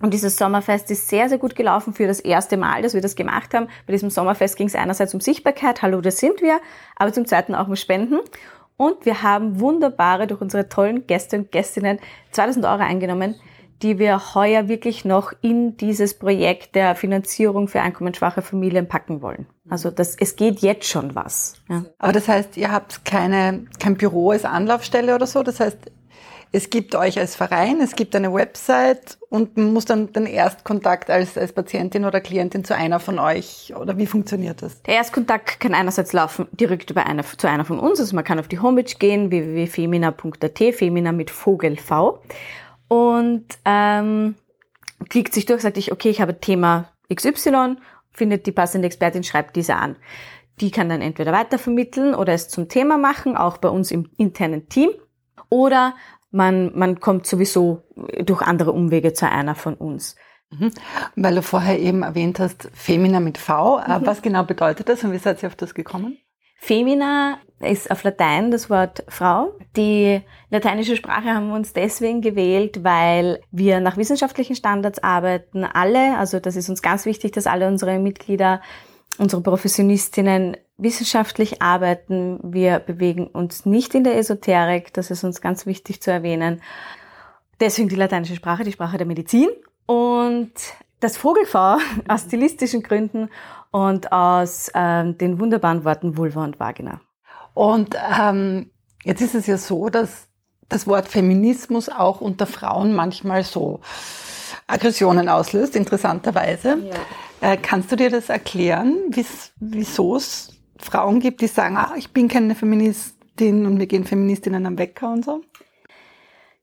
Und 0.00 0.12
dieses 0.12 0.36
Sommerfest 0.36 0.90
ist 0.90 1.08
sehr, 1.08 1.28
sehr 1.28 1.38
gut 1.38 1.54
gelaufen 1.54 1.94
für 1.94 2.08
das 2.08 2.18
erste 2.18 2.56
Mal, 2.56 2.82
dass 2.82 2.92
wir 2.92 3.00
das 3.00 3.14
gemacht 3.14 3.54
haben. 3.54 3.68
Bei 3.86 3.92
diesem 3.92 4.10
Sommerfest 4.10 4.56
ging 4.56 4.66
es 4.66 4.74
einerseits 4.74 5.14
um 5.14 5.20
Sichtbarkeit, 5.20 5.80
hallo, 5.80 6.00
das 6.00 6.18
sind 6.18 6.42
wir, 6.42 6.60
aber 6.96 7.12
zum 7.12 7.24
zweiten 7.24 7.54
auch 7.54 7.68
um 7.68 7.76
Spenden. 7.76 8.18
Und 8.76 9.06
wir 9.06 9.22
haben 9.22 9.60
wunderbare, 9.60 10.26
durch 10.26 10.40
unsere 10.40 10.68
tollen 10.68 11.06
Gäste 11.06 11.36
und 11.36 11.52
Gästinnen 11.52 12.00
2000 12.32 12.64
Euro 12.64 12.82
eingenommen, 12.82 13.36
die 13.82 13.98
wir 13.98 14.34
heuer 14.34 14.68
wirklich 14.68 15.04
noch 15.04 15.32
in 15.40 15.76
dieses 15.76 16.14
Projekt 16.14 16.74
der 16.74 16.94
Finanzierung 16.94 17.68
für 17.68 17.80
einkommensschwache 17.80 18.42
Familien 18.42 18.88
packen 18.88 19.22
wollen. 19.22 19.46
Also 19.68 19.90
das, 19.90 20.16
es 20.16 20.36
geht 20.36 20.60
jetzt 20.60 20.88
schon 20.88 21.14
was. 21.14 21.54
Ja. 21.68 21.84
Aber 21.98 22.12
das 22.12 22.28
heißt, 22.28 22.56
ihr 22.56 22.70
habt 22.70 23.04
keine, 23.04 23.66
kein 23.78 23.96
Büro 23.96 24.30
als 24.30 24.44
Anlaufstelle 24.44 25.14
oder 25.14 25.26
so? 25.26 25.42
Das 25.42 25.60
heißt, 25.60 25.78
es 26.54 26.68
gibt 26.68 26.94
euch 26.94 27.18
als 27.18 27.34
Verein, 27.34 27.80
es 27.80 27.96
gibt 27.96 28.14
eine 28.14 28.32
Website 28.32 29.16
und 29.30 29.56
man 29.56 29.72
muss 29.72 29.86
dann 29.86 30.12
den 30.12 30.26
Erstkontakt 30.26 31.08
als, 31.08 31.38
als 31.38 31.54
Patientin 31.54 32.04
oder 32.04 32.20
Klientin 32.20 32.62
zu 32.62 32.76
einer 32.76 33.00
von 33.00 33.18
euch 33.18 33.72
oder 33.74 33.96
wie 33.96 34.06
funktioniert 34.06 34.60
das? 34.60 34.82
Der 34.82 34.96
Erstkontakt 34.96 35.60
kann 35.60 35.72
einerseits 35.72 36.12
laufen 36.12 36.46
direkt 36.52 36.90
über 36.90 37.06
eine, 37.06 37.24
zu 37.24 37.48
einer 37.48 37.64
von 37.64 37.78
uns, 37.78 38.00
also 38.00 38.14
man 38.14 38.24
kann 38.24 38.38
auf 38.38 38.48
die 38.48 38.58
Homepage 38.58 38.94
gehen, 38.98 39.30
www.femina.at, 39.30 40.58
Femina 40.74 41.12
mit 41.12 41.30
Vogel 41.30 41.78
V 41.78 42.20
und 42.92 43.46
ähm, 43.64 44.34
klickt 45.08 45.32
sich 45.32 45.46
durch, 45.46 45.62
sagt 45.62 45.78
ich, 45.78 45.92
okay, 45.92 46.10
ich 46.10 46.20
habe 46.20 46.40
Thema 46.40 46.92
XY, 47.10 47.76
findet 48.10 48.44
die 48.44 48.52
passende 48.52 48.84
Expertin, 48.84 49.24
schreibt 49.24 49.56
diese 49.56 49.76
an. 49.76 49.96
Die 50.60 50.70
kann 50.70 50.90
dann 50.90 51.00
entweder 51.00 51.32
weitervermitteln 51.32 52.14
oder 52.14 52.34
es 52.34 52.50
zum 52.50 52.68
Thema 52.68 52.98
machen, 52.98 53.34
auch 53.34 53.56
bei 53.56 53.70
uns 53.70 53.92
im 53.92 54.10
internen 54.18 54.68
Team. 54.68 54.90
Oder 55.48 55.94
man, 56.30 56.78
man 56.78 57.00
kommt 57.00 57.26
sowieso 57.26 57.82
durch 58.26 58.42
andere 58.42 58.72
Umwege 58.72 59.14
zu 59.14 59.26
einer 59.26 59.54
von 59.54 59.72
uns. 59.72 60.14
Mhm. 60.50 60.70
Weil 61.16 61.36
du 61.36 61.42
vorher 61.42 61.78
eben 61.78 62.02
erwähnt 62.02 62.40
hast, 62.40 62.68
Femina 62.74 63.20
mit 63.20 63.38
V. 63.38 63.78
Äh, 63.78 64.00
mhm. 64.00 64.06
Was 64.06 64.20
genau 64.20 64.44
bedeutet 64.44 64.90
das 64.90 65.02
und 65.02 65.12
wie 65.12 65.18
seid 65.18 65.42
ihr 65.42 65.46
auf 65.46 65.56
das 65.56 65.72
gekommen? 65.72 66.18
Femina 66.58 67.38
ist 67.62 67.90
auf 67.90 68.02
Latein 68.02 68.50
das 68.50 68.70
Wort 68.70 69.04
Frau. 69.08 69.52
Die 69.76 70.20
lateinische 70.50 70.96
Sprache 70.96 71.34
haben 71.34 71.48
wir 71.48 71.54
uns 71.54 71.72
deswegen 71.72 72.20
gewählt, 72.20 72.84
weil 72.84 73.40
wir 73.50 73.80
nach 73.80 73.96
wissenschaftlichen 73.96 74.56
Standards 74.56 75.02
arbeiten. 75.02 75.64
Alle, 75.64 76.18
also 76.18 76.40
das 76.40 76.56
ist 76.56 76.68
uns 76.68 76.82
ganz 76.82 77.06
wichtig, 77.06 77.32
dass 77.32 77.46
alle 77.46 77.68
unsere 77.68 77.98
Mitglieder, 77.98 78.60
unsere 79.18 79.42
Professionistinnen 79.42 80.56
wissenschaftlich 80.76 81.62
arbeiten. 81.62 82.40
Wir 82.42 82.78
bewegen 82.80 83.26
uns 83.28 83.66
nicht 83.66 83.94
in 83.94 84.04
der 84.04 84.16
Esoterik. 84.16 84.92
Das 84.92 85.10
ist 85.10 85.24
uns 85.24 85.40
ganz 85.40 85.66
wichtig 85.66 86.02
zu 86.02 86.10
erwähnen. 86.10 86.60
Deswegen 87.60 87.88
die 87.88 87.96
lateinische 87.96 88.34
Sprache, 88.34 88.64
die 88.64 88.72
Sprache 88.72 88.98
der 88.98 89.06
Medizin. 89.06 89.48
Und 89.86 90.52
das 91.00 91.16
Vogelfrau 91.16 91.78
aus 92.08 92.22
stilistischen 92.22 92.82
Gründen 92.82 93.28
und 93.70 94.12
aus 94.12 94.70
ähm, 94.74 95.16
den 95.18 95.38
wunderbaren 95.38 95.84
Worten 95.84 96.16
Vulva 96.16 96.44
und 96.44 96.58
Vagina. 96.58 97.00
Und 97.54 97.96
ähm, 98.20 98.70
jetzt 99.04 99.20
ist 99.20 99.34
es 99.34 99.46
ja 99.46 99.58
so, 99.58 99.88
dass 99.88 100.28
das 100.68 100.86
Wort 100.86 101.08
Feminismus 101.08 101.88
auch 101.88 102.20
unter 102.20 102.46
Frauen 102.46 102.94
manchmal 102.94 103.44
so 103.44 103.80
Aggressionen 104.66 105.28
auslöst, 105.28 105.76
interessanterweise. 105.76 106.78
Ja. 107.42 107.52
Äh, 107.52 107.56
kannst 107.56 107.92
du 107.92 107.96
dir 107.96 108.10
das 108.10 108.28
erklären, 108.28 108.96
wieso 109.58 110.16
es 110.16 110.52
Frauen 110.78 111.20
gibt, 111.20 111.40
die 111.40 111.46
sagen, 111.46 111.76
ah, 111.76 111.94
ich 111.96 112.12
bin 112.12 112.28
keine 112.28 112.54
Feministin 112.54 113.66
und 113.66 113.78
wir 113.78 113.86
gehen 113.86 114.04
Feministinnen 114.04 114.64
am 114.66 114.78
Wecker 114.78 115.12
und 115.12 115.24
so? 115.24 115.42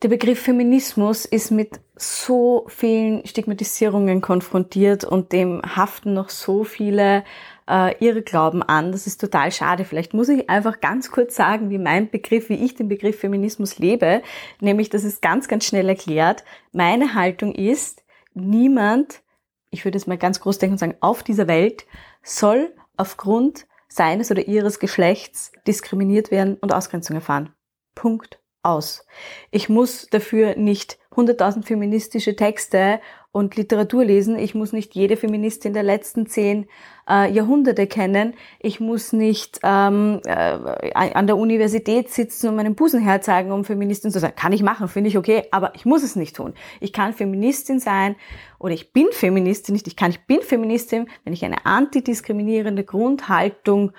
Der 0.01 0.07
Begriff 0.07 0.39
Feminismus 0.39 1.25
ist 1.25 1.51
mit 1.51 1.81
so 1.97 2.65
vielen 2.69 3.25
Stigmatisierungen 3.27 4.21
konfrontiert 4.21 5.03
und 5.03 5.33
dem 5.33 5.61
haften 5.75 6.13
noch 6.13 6.29
so 6.29 6.63
viele 6.63 7.25
äh, 7.69 7.95
ihre 7.99 8.21
Glauben 8.21 8.63
an. 8.63 8.91
Das 8.91 9.07
ist 9.07 9.21
total 9.21 9.51
schade. 9.51 9.85
Vielleicht 9.85 10.13
muss 10.13 10.29
ich 10.29 10.49
einfach 10.49 10.81
ganz 10.81 11.11
kurz 11.11 11.35
sagen, 11.35 11.69
wie 11.69 11.77
mein 11.77 12.09
Begriff, 12.09 12.49
wie 12.49 12.65
ich 12.65 12.75
den 12.75 12.89
Begriff 12.89 13.19
Feminismus 13.19 13.77
lebe. 13.77 14.21
Nämlich, 14.59 14.89
das 14.89 15.03
ist 15.03 15.21
ganz, 15.21 15.47
ganz 15.47 15.65
schnell 15.65 15.87
erklärt. 15.87 16.43
Meine 16.71 17.13
Haltung 17.13 17.53
ist, 17.53 18.03
niemand, 18.33 19.21
ich 19.69 19.85
würde 19.85 19.97
es 19.97 20.07
mal 20.07 20.17
ganz 20.17 20.39
groß 20.39 20.57
denken 20.57 20.73
und 20.73 20.79
sagen, 20.79 20.97
auf 20.99 21.23
dieser 21.23 21.47
Welt 21.47 21.85
soll 22.23 22.73
aufgrund 22.97 23.67
seines 23.87 24.31
oder 24.31 24.47
ihres 24.47 24.79
Geschlechts 24.79 25.51
diskriminiert 25.67 26.31
werden 26.31 26.57
und 26.61 26.73
Ausgrenzung 26.73 27.15
erfahren. 27.15 27.53
Punkt 27.95 28.39
aus. 28.61 29.05
Ich 29.51 29.69
muss 29.69 30.07
dafür 30.07 30.55
nicht 30.55 30.99
100.000 31.11 31.63
feministische 31.63 32.35
Texte 32.35 32.99
und 33.31 33.55
Literatur 33.55 34.03
lesen. 34.03 34.37
Ich 34.37 34.55
muss 34.55 34.73
nicht 34.73 34.95
jede 34.95 35.15
Feministin 35.15 35.73
der 35.73 35.83
letzten 35.83 36.25
zehn 36.25 36.67
äh, 37.07 37.31
Jahrhunderte 37.31 37.85
kennen. 37.85 38.33
Ich 38.59 38.79
muss 38.79 39.13
nicht 39.13 39.59
ähm, 39.63 40.19
äh, 40.25 40.93
an 40.93 41.27
der 41.27 41.37
Universität 41.37 42.09
sitzen 42.09 42.49
und 42.49 42.55
meinen 42.55 42.75
Busen 42.75 43.01
herzeigen, 43.01 43.51
um 43.51 43.63
Feministin 43.65 44.11
zu 44.11 44.19
sein. 44.19 44.33
Kann 44.35 44.53
ich 44.53 44.63
machen, 44.63 44.87
finde 44.87 45.09
ich 45.09 45.17
okay, 45.17 45.43
aber 45.51 45.73
ich 45.75 45.85
muss 45.85 46.03
es 46.03 46.15
nicht 46.15 46.35
tun. 46.35 46.53
Ich 46.79 46.91
kann 46.91 47.13
Feministin 47.13 47.79
sein 47.79 48.15
oder 48.57 48.73
ich 48.73 48.93
bin 48.93 49.07
Feministin, 49.11 49.73
nicht 49.73 49.87
ich 49.87 49.95
kann, 49.95 50.11
ich 50.11 50.25
bin 50.25 50.41
Feministin, 50.41 51.07
wenn 51.23 51.33
ich 51.33 51.45
eine 51.45 51.65
antidiskriminierende 51.65 52.83
Grundhaltung 52.83 53.91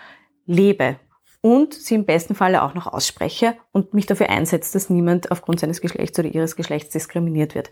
lebe 0.46 0.96
und 1.42 1.72
sie 1.72 1.94
im 1.94 2.04
besten 2.04 2.34
Falle 2.34 2.62
auch 2.62 2.74
noch 2.74 2.86
ausspreche 2.86 3.56
und 3.72 3.94
mich 3.94 4.06
dafür 4.06 4.28
einsetze, 4.28 4.72
dass 4.72 4.90
niemand 4.90 5.30
aufgrund 5.30 5.60
seines 5.60 5.80
Geschlechts 5.80 6.18
oder 6.18 6.28
ihres 6.28 6.56
Geschlechts 6.56 6.90
diskriminiert 6.90 7.54
wird. 7.54 7.70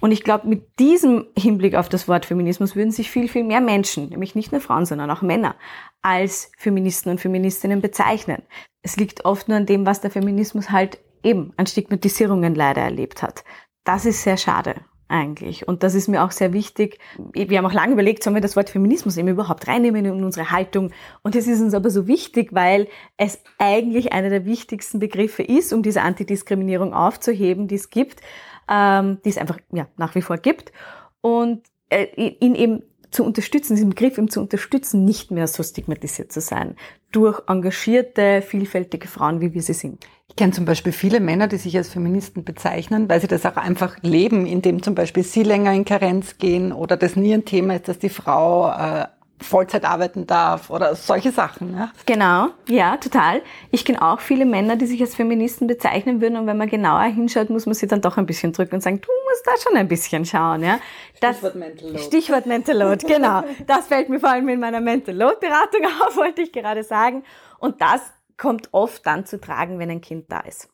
Und 0.00 0.12
ich 0.12 0.24
glaube, 0.24 0.48
mit 0.48 0.78
diesem 0.78 1.26
Hinblick 1.36 1.74
auf 1.74 1.88
das 1.88 2.08
Wort 2.08 2.26
Feminismus 2.26 2.74
würden 2.74 2.90
sich 2.90 3.10
viel, 3.10 3.28
viel 3.28 3.44
mehr 3.44 3.60
Menschen, 3.60 4.08
nämlich 4.08 4.34
nicht 4.34 4.52
nur 4.52 4.60
Frauen, 4.60 4.86
sondern 4.86 5.10
auch 5.10 5.22
Männer, 5.22 5.56
als 6.00 6.50
Feministen 6.56 7.10
und 7.10 7.20
Feministinnen 7.20 7.80
bezeichnen. 7.80 8.42
Es 8.82 8.96
liegt 8.96 9.24
oft 9.24 9.48
nur 9.48 9.58
an 9.58 9.66
dem, 9.66 9.84
was 9.84 10.00
der 10.00 10.10
Feminismus 10.10 10.70
halt 10.70 10.98
eben 11.22 11.52
an 11.56 11.66
Stigmatisierungen 11.66 12.54
leider 12.54 12.82
erlebt 12.82 13.22
hat. 13.22 13.44
Das 13.84 14.06
ist 14.06 14.22
sehr 14.22 14.36
schade 14.36 14.76
eigentlich. 15.12 15.68
Und 15.68 15.82
das 15.82 15.94
ist 15.94 16.08
mir 16.08 16.24
auch 16.24 16.30
sehr 16.30 16.52
wichtig. 16.52 16.98
Wir 17.32 17.58
haben 17.58 17.66
auch 17.66 17.72
lange 17.72 17.92
überlegt, 17.92 18.24
sollen 18.24 18.34
wir 18.34 18.40
das 18.40 18.56
Wort 18.56 18.70
Feminismus 18.70 19.16
eben 19.16 19.28
überhaupt 19.28 19.68
reinnehmen 19.68 20.04
in 20.04 20.24
unsere 20.24 20.50
Haltung. 20.50 20.90
Und 21.22 21.36
es 21.36 21.46
ist 21.46 21.60
uns 21.60 21.74
aber 21.74 21.90
so 21.90 22.06
wichtig, 22.06 22.52
weil 22.52 22.88
es 23.16 23.38
eigentlich 23.58 24.12
einer 24.12 24.30
der 24.30 24.44
wichtigsten 24.46 24.98
Begriffe 24.98 25.42
ist, 25.42 25.72
um 25.72 25.82
diese 25.82 26.02
Antidiskriminierung 26.02 26.94
aufzuheben, 26.94 27.68
die 27.68 27.74
es 27.74 27.90
gibt, 27.90 28.20
ähm, 28.68 29.18
die 29.24 29.28
es 29.28 29.38
einfach 29.38 29.58
ja, 29.72 29.86
nach 29.96 30.14
wie 30.14 30.22
vor 30.22 30.38
gibt. 30.38 30.72
Und 31.20 31.62
äh, 31.90 32.06
ihn 32.16 32.54
eben 32.54 32.82
zu 33.12 33.24
unterstützen, 33.24 33.76
diesen 33.76 33.90
Begriff 33.90 34.18
eben 34.18 34.28
zu 34.28 34.40
unterstützen, 34.40 35.04
nicht 35.04 35.30
mehr 35.30 35.46
so 35.46 35.62
stigmatisiert 35.62 36.32
zu 36.32 36.40
sein. 36.40 36.76
Durch 37.12 37.42
engagierte, 37.46 38.42
vielfältige 38.42 39.06
Frauen, 39.06 39.40
wie 39.40 39.54
wir 39.54 39.62
sie 39.62 39.74
sind. 39.74 40.04
Ich 40.28 40.36
kenne 40.36 40.52
zum 40.52 40.64
Beispiel 40.64 40.92
viele 40.92 41.20
Männer, 41.20 41.46
die 41.46 41.58
sich 41.58 41.76
als 41.76 41.90
Feministen 41.90 42.42
bezeichnen, 42.42 43.08
weil 43.10 43.20
sie 43.20 43.28
das 43.28 43.44
auch 43.44 43.56
einfach 43.56 43.98
leben, 44.02 44.46
indem 44.46 44.82
zum 44.82 44.94
Beispiel 44.94 45.22
sie 45.22 45.42
länger 45.42 45.74
in 45.74 45.84
Karenz 45.84 46.38
gehen 46.38 46.72
oder 46.72 46.96
das 46.96 47.16
nie 47.16 47.34
ein 47.34 47.44
Thema 47.44 47.76
ist, 47.76 47.88
dass 47.88 47.98
die 47.98 48.08
Frau 48.08 48.70
äh, 48.70 49.06
Vollzeit 49.42 49.84
arbeiten 49.84 50.26
darf 50.26 50.70
oder 50.70 50.94
solche 50.94 51.30
Sachen. 51.30 51.76
Ja? 51.76 51.92
Genau, 52.06 52.48
ja, 52.68 52.96
total. 52.96 53.42
Ich 53.70 53.84
kenne 53.84 54.02
auch 54.02 54.20
viele 54.20 54.44
Männer, 54.44 54.76
die 54.76 54.86
sich 54.86 55.00
als 55.00 55.14
Feministen 55.14 55.66
bezeichnen 55.66 56.20
würden 56.20 56.36
und 56.36 56.46
wenn 56.46 56.56
man 56.56 56.68
genauer 56.68 57.02
hinschaut, 57.02 57.50
muss 57.50 57.66
man 57.66 57.74
sie 57.74 57.86
dann 57.86 58.00
doch 58.00 58.16
ein 58.16 58.26
bisschen 58.26 58.52
drücken 58.52 58.76
und 58.76 58.80
sagen, 58.80 59.00
du 59.00 59.08
musst 59.28 59.46
da 59.46 59.52
schon 59.62 59.76
ein 59.76 59.88
bisschen 59.88 60.24
schauen. 60.24 60.62
Ja? 60.62 60.78
Das, 61.20 61.36
Stichwort 61.36 61.54
Mental 61.56 61.88
Load. 61.88 62.02
Stichwort 62.02 62.46
Mental 62.46 62.78
Load, 62.78 63.06
genau. 63.06 63.42
Das 63.66 63.86
fällt 63.86 64.08
mir 64.08 64.20
vor 64.20 64.30
allem 64.30 64.48
in 64.48 64.60
meiner 64.60 64.80
Mental 64.80 65.14
Load 65.14 65.36
Beratung 65.40 65.84
auf, 66.06 66.16
wollte 66.16 66.42
ich 66.42 66.52
gerade 66.52 66.84
sagen. 66.84 67.24
Und 67.58 67.80
das 67.80 68.00
kommt 68.36 68.68
oft 68.72 69.06
dann 69.06 69.24
zu 69.24 69.40
tragen, 69.40 69.78
wenn 69.78 69.90
ein 69.90 70.00
Kind 70.00 70.30
da 70.30 70.40
ist. 70.40 70.68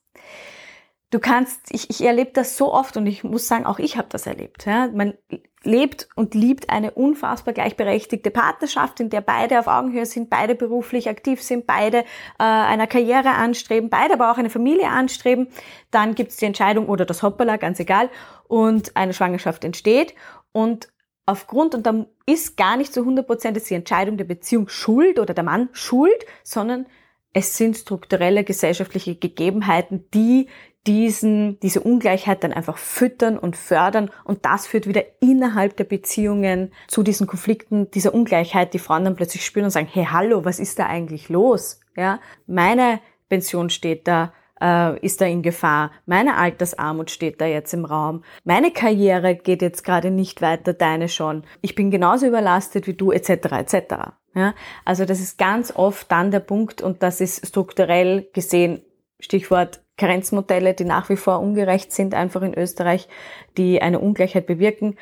Du 1.11 1.21
kannst, 1.21 1.61
ich, 1.71 1.89
ich 1.89 2.05
erlebe 2.05 2.33
das 2.35 2.59
so 2.59 2.73
oft 2.73 2.99
und 2.99 3.07
ich 3.07 3.25
muss 3.25 3.49
sagen, 3.49 3.65
auch 3.65 3.79
ich 3.79 3.97
habe 3.97 4.09
das 4.11 4.27
erlebt. 4.27 4.67
Ja. 4.67 4.89
Man 4.89 5.15
lebt 5.63 6.09
und 6.17 6.35
liebt 6.35 6.69
eine 6.69 6.91
unfassbar 6.91 7.55
gleichberechtigte 7.55 8.31
Partnerschaft, 8.31 9.01
in 9.01 9.09
der 9.09 9.23
beide 9.23 9.59
auf 9.59 9.69
Augenhöhe 9.69 10.05
sind, 10.05 10.29
beide 10.29 10.55
beruflich 10.55 11.09
aktiv 11.09 11.43
sind, 11.43 11.67
beide 11.67 11.99
äh, 11.99 12.05
einer 12.39 12.87
Karriere 12.87 13.31
anstreben, 13.31 13.89
beide 13.89 14.15
aber 14.15 14.31
auch 14.31 14.37
eine 14.37 14.51
Familie 14.51 14.89
anstreben. 14.89 15.49
Dann 15.91 16.15
gibt 16.15 16.33
es 16.33 16.37
die 16.37 16.45
Entscheidung 16.45 16.89
oder 16.89 17.07
das 17.07 17.23
Hoppala, 17.23 17.57
ganz 17.57 17.81
egal, 17.81 18.11
und 18.47 18.95
eine 18.95 19.15
Schwangerschaft 19.15 19.65
entsteht. 19.65 20.15
Und 20.53 20.89
aufgrund, 21.25 21.75
und 21.75 21.87
da 21.87 22.05
ist 22.27 22.59
gar 22.59 22.77
nicht 22.77 22.93
zu 22.93 23.01
100 23.01 23.27
Prozent 23.27 23.59
die 23.69 23.75
Entscheidung 23.75 24.19
der 24.19 24.25
Beziehung 24.25 24.69
schuld 24.69 25.19
oder 25.19 25.33
der 25.33 25.45
Mann 25.45 25.71
schuld, 25.73 26.27
sondern 26.43 26.87
es 27.33 27.57
sind 27.57 27.77
strukturelle 27.77 28.45
gesellschaftliche 28.45 29.15
Gegebenheiten, 29.15 30.05
die 30.15 30.49
diesen, 30.87 31.61
diese 31.61 31.81
Ungleichheit 31.81 32.43
dann 32.43 32.53
einfach 32.53 32.79
füttern 32.79 33.39
und 33.39 33.57
fördern 33.57 34.11
und 34.25 34.47
das 34.47 34.67
führt 34.67 34.87
wieder 34.87 35.03
innerhalb 35.21 35.77
der 35.77 35.85
Beziehungen 35.85 36.73
zu 36.87 37.03
diesen 37.03 37.27
Konflikten, 37.27 37.91
dieser 37.91 38.15
Ungleichheit, 38.15 38.73
die 38.73 38.79
Frauen 38.79 39.05
dann 39.05 39.17
plötzlich 39.17 39.45
spüren 39.45 39.67
und 39.67 39.71
sagen, 39.71 39.89
hey, 39.93 40.07
hallo, 40.11 40.45
was 40.45 40.59
ist 40.59 40.79
da 40.79 40.87
eigentlich 40.87 41.29
los? 41.29 41.81
Ja, 41.95 42.21
meine 42.47 43.01
Pension 43.29 43.69
steht 43.69 44.09
da, 44.09 44.33
äh, 44.61 44.99
ist 45.01 45.21
da 45.21 45.27
in 45.27 45.43
Gefahr. 45.43 45.91
Meine 46.07 46.37
Altersarmut 46.37 47.11
steht 47.11 47.41
da 47.41 47.47
jetzt 47.47 47.75
im 47.75 47.85
Raum. 47.85 48.23
Meine 48.45 48.71
Karriere 48.71 49.37
geht 49.37 49.63
jetzt 49.63 49.85
gerade 49.85 50.11
nicht 50.11 50.41
weiter, 50.41 50.73
deine 50.73 51.09
schon. 51.09 51.45
Ich 51.61 51.75
bin 51.75 51.91
genauso 51.91 52.27
überlastet 52.27 52.87
wie 52.87 52.95
du, 52.95 53.13
etc., 53.13 53.31
etc. 53.31 53.95
Ja, 54.39 54.55
also 54.85 55.05
das 55.05 55.19
ist 55.19 55.37
ganz 55.37 55.73
oft 55.75 56.13
dann 56.13 56.31
der 56.31 56.39
Punkt 56.39 56.81
und 56.81 57.03
das 57.03 57.21
ist 57.21 57.45
strukturell 57.45 58.29
gesehen, 58.33 58.83
Stichwort 59.19 59.81
Karenzmodelle, 59.97 60.75
die 60.75 60.85
nach 60.85 61.09
wie 61.09 61.17
vor 61.17 61.41
ungerecht 61.41 61.91
sind, 61.93 62.15
einfach 62.15 62.43
in 62.43 62.57
Österreich, 62.57 63.09
die 63.57 63.83
eine 63.83 63.99
Ungleichheit 63.99 64.47
bewirken. 64.47 64.97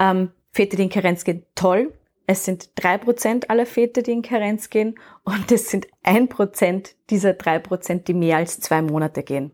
Ähm, 0.00 0.32
Väter, 0.50 0.76
die 0.76 0.82
in 0.82 0.88
Karenz 0.88 1.22
gehen, 1.22 1.46
toll. 1.54 1.92
Es 2.26 2.44
sind 2.44 2.70
drei 2.74 2.98
Prozent 2.98 3.48
aller 3.48 3.64
Väter, 3.64 4.02
die 4.02 4.10
in 4.10 4.22
Karenz 4.22 4.70
gehen 4.70 4.98
und 5.22 5.52
es 5.52 5.70
sind 5.70 5.86
ein 6.02 6.28
Prozent 6.28 6.96
dieser 7.10 7.34
drei 7.34 7.60
Prozent, 7.60 8.08
die 8.08 8.14
mehr 8.14 8.38
als 8.38 8.58
zwei 8.58 8.82
Monate 8.82 9.22
gehen. 9.22 9.52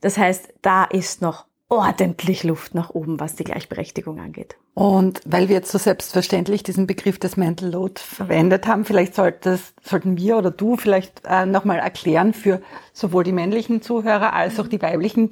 Das 0.00 0.16
heißt, 0.16 0.54
da 0.62 0.84
ist 0.84 1.22
noch 1.22 1.46
ordentlich 1.68 2.44
Luft 2.44 2.74
nach 2.74 2.90
oben, 2.90 3.20
was 3.20 3.36
die 3.36 3.44
Gleichberechtigung 3.44 4.20
angeht. 4.20 4.56
Und 4.74 5.20
weil 5.26 5.48
wir 5.48 5.56
jetzt 5.56 5.70
so 5.70 5.78
selbstverständlich 5.78 6.62
diesen 6.62 6.86
Begriff 6.86 7.18
des 7.18 7.36
Mental 7.36 7.70
Load 7.70 8.00
verwendet 8.00 8.66
haben, 8.66 8.84
vielleicht 8.84 9.14
solltest, 9.14 9.74
sollten 9.86 10.16
wir 10.16 10.38
oder 10.38 10.50
du 10.50 10.76
vielleicht 10.76 11.22
äh, 11.26 11.44
nochmal 11.44 11.78
erklären 11.78 12.32
für 12.32 12.62
sowohl 12.92 13.24
die 13.24 13.32
männlichen 13.32 13.82
Zuhörer 13.82 14.32
als 14.32 14.58
auch 14.58 14.66
die 14.66 14.80
weiblichen, 14.80 15.30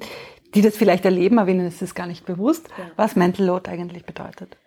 die 0.53 0.61
das 0.61 0.77
vielleicht 0.77 1.05
erleben, 1.05 1.39
aber 1.39 1.49
ihnen 1.49 1.67
ist 1.67 1.81
es 1.81 1.95
gar 1.95 2.07
nicht 2.07 2.25
bewusst, 2.25 2.67
ja. 2.77 2.85
was 2.95 3.15
Mental 3.15 3.45
Load 3.45 3.69
eigentlich 3.69 4.05
bedeutet. 4.05 4.57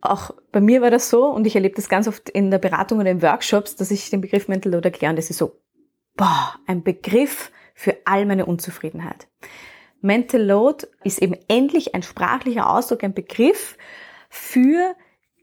Auch 0.00 0.32
bei 0.52 0.60
mir 0.60 0.82
war 0.82 0.90
das 0.90 1.08
so 1.08 1.26
und 1.26 1.46
ich 1.46 1.54
erlebe 1.54 1.76
das 1.76 1.88
ganz 1.88 2.08
oft 2.08 2.28
in 2.28 2.50
der 2.50 2.58
Beratung 2.58 2.98
oder 2.98 3.10
in 3.10 3.22
Workshops, 3.22 3.76
dass 3.76 3.90
ich 3.90 4.10
den 4.10 4.20
Begriff 4.20 4.48
Mental 4.48 4.72
Load 4.72 4.86
erkläre 4.86 5.10
und 5.10 5.16
das 5.16 5.30
ist 5.30 5.38
so, 5.38 5.60
boah, 6.16 6.54
ein 6.66 6.82
Begriff 6.82 7.52
für 7.74 7.96
all 8.04 8.26
meine 8.26 8.46
Unzufriedenheit. 8.46 9.28
Mental 10.04 10.42
Load 10.42 10.86
ist 11.02 11.22
eben 11.22 11.34
endlich 11.48 11.94
ein 11.94 12.02
sprachlicher 12.02 12.68
Ausdruck, 12.68 13.02
ein 13.02 13.14
Begriff 13.14 13.78
für 14.28 14.94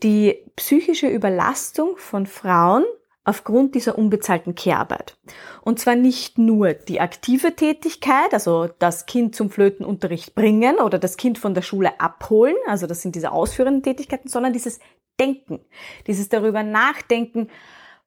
die 0.03 0.37
psychische 0.55 1.07
Überlastung 1.07 1.97
von 1.97 2.27
Frauen 2.27 2.83
aufgrund 3.23 3.73
dieser 3.73 3.97
unbezahlten 3.97 4.53
Care-Arbeit. 4.53 5.17
Und 5.63 5.79
zwar 5.79 5.95
nicht 5.95 6.37
nur 6.37 6.73
die 6.73 6.99
aktive 6.99 7.55
Tätigkeit, 7.55 8.33
also 8.33 8.69
das 8.77 9.07
Kind 9.07 9.35
zum 9.35 9.49
Flötenunterricht 9.49 10.35
bringen 10.35 10.77
oder 10.77 10.99
das 10.99 11.17
Kind 11.17 11.39
von 11.39 11.55
der 11.55 11.63
Schule 11.63 11.99
abholen, 11.99 12.55
also 12.67 12.85
das 12.85 13.01
sind 13.01 13.15
diese 13.15 13.31
ausführenden 13.31 13.81
Tätigkeiten, 13.81 14.29
sondern 14.29 14.53
dieses 14.53 14.79
Denken, 15.19 15.59
dieses 16.05 16.29
darüber 16.29 16.61
nachdenken, 16.61 17.49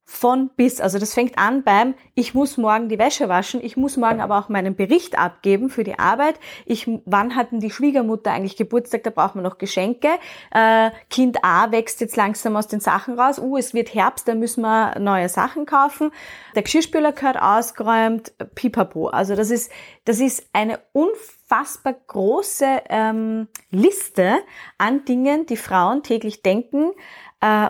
von 0.05 0.51
bis. 0.55 0.81
Also 0.81 0.99
das 0.99 1.15
fängt 1.15 1.39
an 1.39 1.63
beim, 1.63 1.95
ich 2.15 2.35
muss 2.35 2.59
morgen 2.59 2.89
die 2.89 2.99
Wäsche 2.99 3.29
waschen, 3.29 3.61
ich 3.63 3.77
muss 3.77 3.97
morgen 3.97 4.21
aber 4.21 4.39
auch 4.39 4.49
meinen 4.51 4.77
Bericht 4.77 5.19
abgeben 5.19 5.71
für 5.71 5.83
die 5.83 5.99
Arbeit. 5.99 6.39
Ich, 6.67 6.89
wann 7.07 7.37
hatten 7.37 7.59
die 7.59 7.71
Schwiegermutter 7.71 8.31
eigentlich 8.31 8.57
Geburtstag, 8.57 9.03
da 9.05 9.11
braucht 9.11 9.35
man 9.35 9.45
noch 9.45 9.57
Geschenke. 9.57 10.09
Äh, 10.51 10.91
kind 11.09 11.39
A 11.43 11.73
wächst 11.73 12.01
jetzt 12.03 12.17
langsam 12.17 12.55
aus 12.57 12.69
den 12.69 12.81
Sachen 12.81 13.19
raus. 13.19 13.39
Uh, 13.39 13.57
es 13.57 13.73
wird 13.73 13.95
Herbst, 13.95 14.29
da 14.29 14.35
müssen 14.35 14.61
wir 14.61 14.99
neue 14.99 15.29
Sachen 15.29 15.65
kaufen. 15.65 16.11
Der 16.55 16.63
Geschirrspüler 16.63 17.13
gehört 17.13 17.41
ausgeräumt, 17.41 18.33
pipapo. 18.55 19.09
Also 19.09 19.35
das 19.35 19.51
ist, 19.51 19.73
das 20.05 20.21
ist 20.21 20.47
eine 20.53 20.81
unfassbar 20.93 21.95
große 22.07 22.67
ähm, 22.91 23.49
Liste 23.71 24.37
an 24.77 25.05
Dingen, 25.07 25.47
die 25.47 25.57
Frauen 25.57 26.03
täglich 26.03 26.43
denken, 26.43 26.93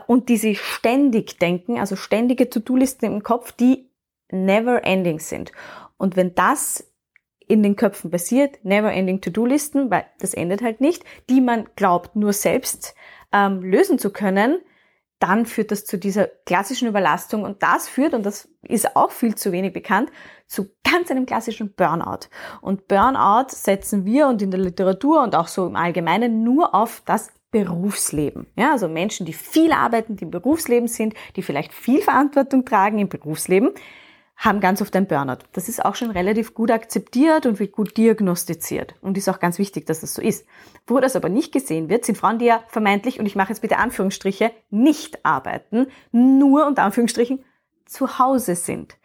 und 0.07 0.29
die 0.29 0.37
sie 0.37 0.55
ständig 0.55 1.39
denken, 1.39 1.81
also 1.81 1.97
ständige 1.97 2.49
To-Do-Listen 2.49 3.07
im 3.07 3.23
Kopf, 3.23 3.53
die 3.53 3.91
never 4.31 4.85
ending 4.85 5.19
sind. 5.19 5.53
Und 5.97 6.17
wenn 6.17 6.35
das 6.35 6.93
in 7.47 7.63
den 7.63 7.77
Köpfen 7.77 8.11
passiert, 8.11 8.65
never 8.65 8.93
ending 8.93 9.21
To-Do-Listen, 9.21 9.91
weil 9.91 10.07
das 10.19 10.35
endet 10.35 10.63
halt 10.63 10.81
nicht, 10.81 11.05
die 11.29 11.41
man 11.41 11.67
glaubt 11.77 12.17
nur 12.17 12.33
selbst 12.33 12.95
ähm, 13.33 13.63
lösen 13.63 13.99
zu 13.99 14.11
können, 14.11 14.61
dann 15.19 15.47
führt 15.47 15.71
das 15.71 15.85
zu 15.85 15.97
dieser 15.97 16.27
klassischen 16.27 16.89
Überlastung 16.89 17.45
und 17.45 17.63
das 17.63 17.89
führt, 17.89 18.15
und 18.15 18.25
das 18.27 18.49
ist 18.63 18.95
auch 18.95 19.11
viel 19.11 19.35
zu 19.35 19.53
wenig 19.53 19.73
bekannt, 19.73 20.11
zu 20.47 20.69
ganz 20.85 21.11
einem 21.11 21.25
klassischen 21.25 21.73
Burnout. 21.75 22.29
Und 22.61 22.89
Burnout 22.89 23.49
setzen 23.49 24.05
wir 24.05 24.29
und 24.29 24.43
in 24.43 24.51
der 24.51 24.61
Literatur 24.61 25.23
und 25.23 25.35
auch 25.35 25.49
so 25.49 25.67
im 25.67 25.77
Allgemeinen 25.77 26.43
nur 26.43 26.75
auf 26.75 27.03
das 27.07 27.33
Berufsleben. 27.55 28.49
Ja, 28.57 28.73
also 28.73 28.89
Menschen, 28.89 29.27
die 29.27 29.33
viel 29.33 29.71
arbeiten, 29.71 30.17
die 30.17 30.25
im 30.25 30.33
Berufsleben 30.33 30.89
sind, 30.89 31.15
die 31.37 31.43
vielleicht 31.43 31.73
viel 31.73 32.03
Verantwortung 32.03 32.65
tragen 32.65 32.99
im 32.99 33.09
Berufsleben, 33.09 33.71
haben 34.37 34.59
ganz 34.59 34.83
oft 34.83 34.97
ein 34.97 35.07
Burnout. 35.07 35.45
Das 35.53 35.69
ist 35.69 35.85
auch 35.85 35.95
schon 35.95 36.11
relativ 36.11 36.53
gut 36.53 36.73
akzeptiert 36.73 37.47
und 37.47 37.61
wird 37.61 37.71
gut 37.71 37.97
diagnostiziert. 37.97 38.97
Und 39.03 39.17
ist 39.17 39.29
auch 39.29 39.39
ganz 39.39 39.61
wichtig, 39.61 39.87
dass 39.87 40.01
das 40.01 40.15
so 40.15 40.21
ist. 40.21 40.49
Wo 40.89 40.99
das 40.99 41.15
aber 41.15 41.29
nicht 41.29 41.53
gesehen 41.53 41.89
wird, 41.89 42.05
sind 42.05 42.19
Frauen, 42.19 42.41
die 42.41 42.47
ja 42.47 42.65
vermeintlich, 42.67 43.21
und 43.21 43.27
ich 43.27 43.37
mache 43.37 43.51
jetzt 43.51 43.61
bitte 43.61 43.79
Anführungsstriche, 43.79 44.51
nicht 44.71 45.25
arbeiten, 45.25 45.87
nur 46.11 46.67
unter 46.67 46.83
Anführungsstrichen 46.83 47.45
zu 47.87 48.19
Hause 48.19 48.57
sind. 48.57 48.97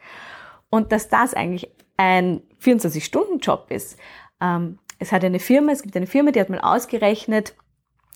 Und 0.72 0.92
dass 0.92 1.08
das 1.08 1.36
eigentlich 1.36 1.70
ein 1.98 2.42
24-Stunden-Job 2.64 3.68
ist. 3.70 4.00
Ähm, 4.42 4.80
es 4.98 5.12
hat 5.12 5.24
eine 5.24 5.40
Firma, 5.40 5.72
es 5.72 5.84
gibt 5.84 5.96
eine 5.96 6.08
Firma, 6.08 6.32
die 6.32 6.40
hat 6.42 6.50
mal 6.50 6.62
ausgerechnet, 6.62 7.54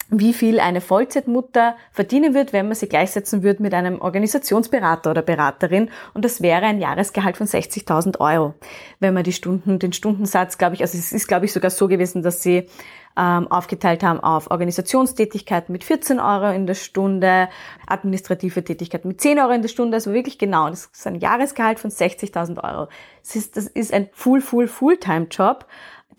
wie 0.09 0.33
viel 0.33 0.59
eine 0.59 0.81
Vollzeitmutter 0.81 1.75
verdienen 1.91 2.33
wird, 2.33 2.53
wenn 2.53 2.67
man 2.67 2.75
sie 2.75 2.87
gleichsetzen 2.87 3.43
würde 3.43 3.63
mit 3.63 3.73
einem 3.73 4.01
Organisationsberater 4.01 5.11
oder 5.11 5.21
Beraterin. 5.21 5.89
Und 6.13 6.25
das 6.25 6.41
wäre 6.41 6.65
ein 6.65 6.79
Jahresgehalt 6.79 7.37
von 7.37 7.47
60.000 7.47 8.19
Euro. 8.19 8.53
Wenn 8.99 9.13
man 9.13 9.23
die 9.23 9.33
Stunden, 9.33 9.79
den 9.79 9.93
Stundensatz, 9.93 10.57
glaube 10.57 10.75
ich, 10.75 10.81
also 10.81 10.97
es 10.97 11.11
ist, 11.11 11.27
glaube 11.27 11.45
ich, 11.45 11.53
sogar 11.53 11.71
so 11.71 11.87
gewesen, 11.87 12.21
dass 12.21 12.43
sie 12.43 12.67
ähm, 13.15 13.47
aufgeteilt 13.47 14.03
haben 14.03 14.19
auf 14.19 14.49
Organisationstätigkeiten 14.49 15.71
mit 15.71 15.83
14 15.83 16.19
Euro 16.19 16.51
in 16.51 16.65
der 16.65 16.73
Stunde, 16.73 17.47
administrative 17.85 18.63
Tätigkeiten 18.63 19.07
mit 19.07 19.21
10 19.21 19.39
Euro 19.39 19.51
in 19.51 19.61
der 19.61 19.69
Stunde, 19.69 19.95
also 19.95 20.13
wirklich 20.13 20.37
genau. 20.37 20.69
Das 20.69 20.89
ist 20.91 21.07
ein 21.07 21.15
Jahresgehalt 21.15 21.79
von 21.79 21.91
60.000 21.91 22.63
Euro. 22.63 22.87
Das 23.21 23.35
ist, 23.35 23.55
das 23.55 23.67
ist 23.67 23.93
ein 23.93 24.09
Full, 24.13 24.41
Full, 24.41 24.67
Fulltime-Job 24.67 25.65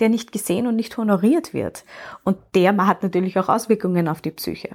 der 0.01 0.09
nicht 0.09 0.33
gesehen 0.33 0.67
und 0.67 0.77
nicht 0.77 0.97
honoriert 0.97 1.55
wird. 1.55 1.85
Und 2.25 2.37
der 2.55 2.77
hat 2.87 3.03
natürlich 3.03 3.39
auch 3.39 3.49
Auswirkungen 3.49 4.09
auf 4.09 4.21
die 4.21 4.31
Psyche. 4.31 4.71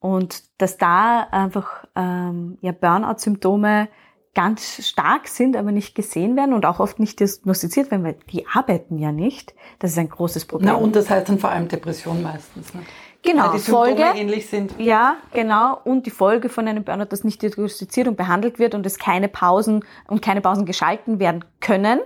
Und 0.00 0.42
dass 0.58 0.76
da 0.78 1.26
einfach 1.30 1.84
ähm, 1.96 2.58
ja, 2.60 2.72
Burnout-Symptome 2.72 3.88
ganz 4.34 4.86
stark 4.86 5.26
sind, 5.26 5.56
aber 5.56 5.72
nicht 5.72 5.96
gesehen 5.96 6.36
werden 6.36 6.54
und 6.54 6.64
auch 6.64 6.78
oft 6.78 7.00
nicht 7.00 7.18
diagnostiziert 7.18 7.90
werden, 7.90 8.04
weil 8.04 8.16
die 8.30 8.46
arbeiten 8.46 8.98
ja 8.98 9.10
nicht. 9.10 9.54
Das 9.80 9.90
ist 9.90 9.98
ein 9.98 10.08
großes 10.08 10.44
Problem. 10.44 10.70
Na, 10.70 10.76
und 10.76 10.94
das 10.94 11.10
heißt 11.10 11.28
dann 11.28 11.40
vor 11.40 11.50
allem 11.50 11.66
Depression 11.66 12.22
meistens. 12.22 12.72
Ne? 12.72 12.82
Genau, 13.22 13.46
weil 13.46 13.52
die 13.52 13.58
Symptome 13.58 13.86
Folge, 13.96 14.18
ähnlich 14.18 14.46
sind. 14.46 14.74
Ja, 14.78 15.16
genau. 15.32 15.80
Und 15.82 16.06
die 16.06 16.10
Folge 16.10 16.48
von 16.48 16.68
einem 16.68 16.84
Burnout, 16.84 17.06
das 17.06 17.24
nicht 17.24 17.42
diagnostiziert 17.42 18.06
und 18.06 18.16
behandelt 18.16 18.60
wird 18.60 18.76
und 18.76 18.86
es 18.86 18.98
keine 18.98 19.28
Pausen 19.28 19.84
und 20.06 20.22
keine 20.22 20.40
Pausen 20.40 20.66
geschalten 20.66 21.18
werden 21.18 21.44
können, 21.60 21.98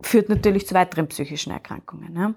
führt 0.00 0.28
natürlich 0.28 0.66
zu 0.66 0.74
weiteren 0.74 1.08
psychischen 1.08 1.52
Erkrankungen. 1.52 2.16
Ja. 2.16 2.34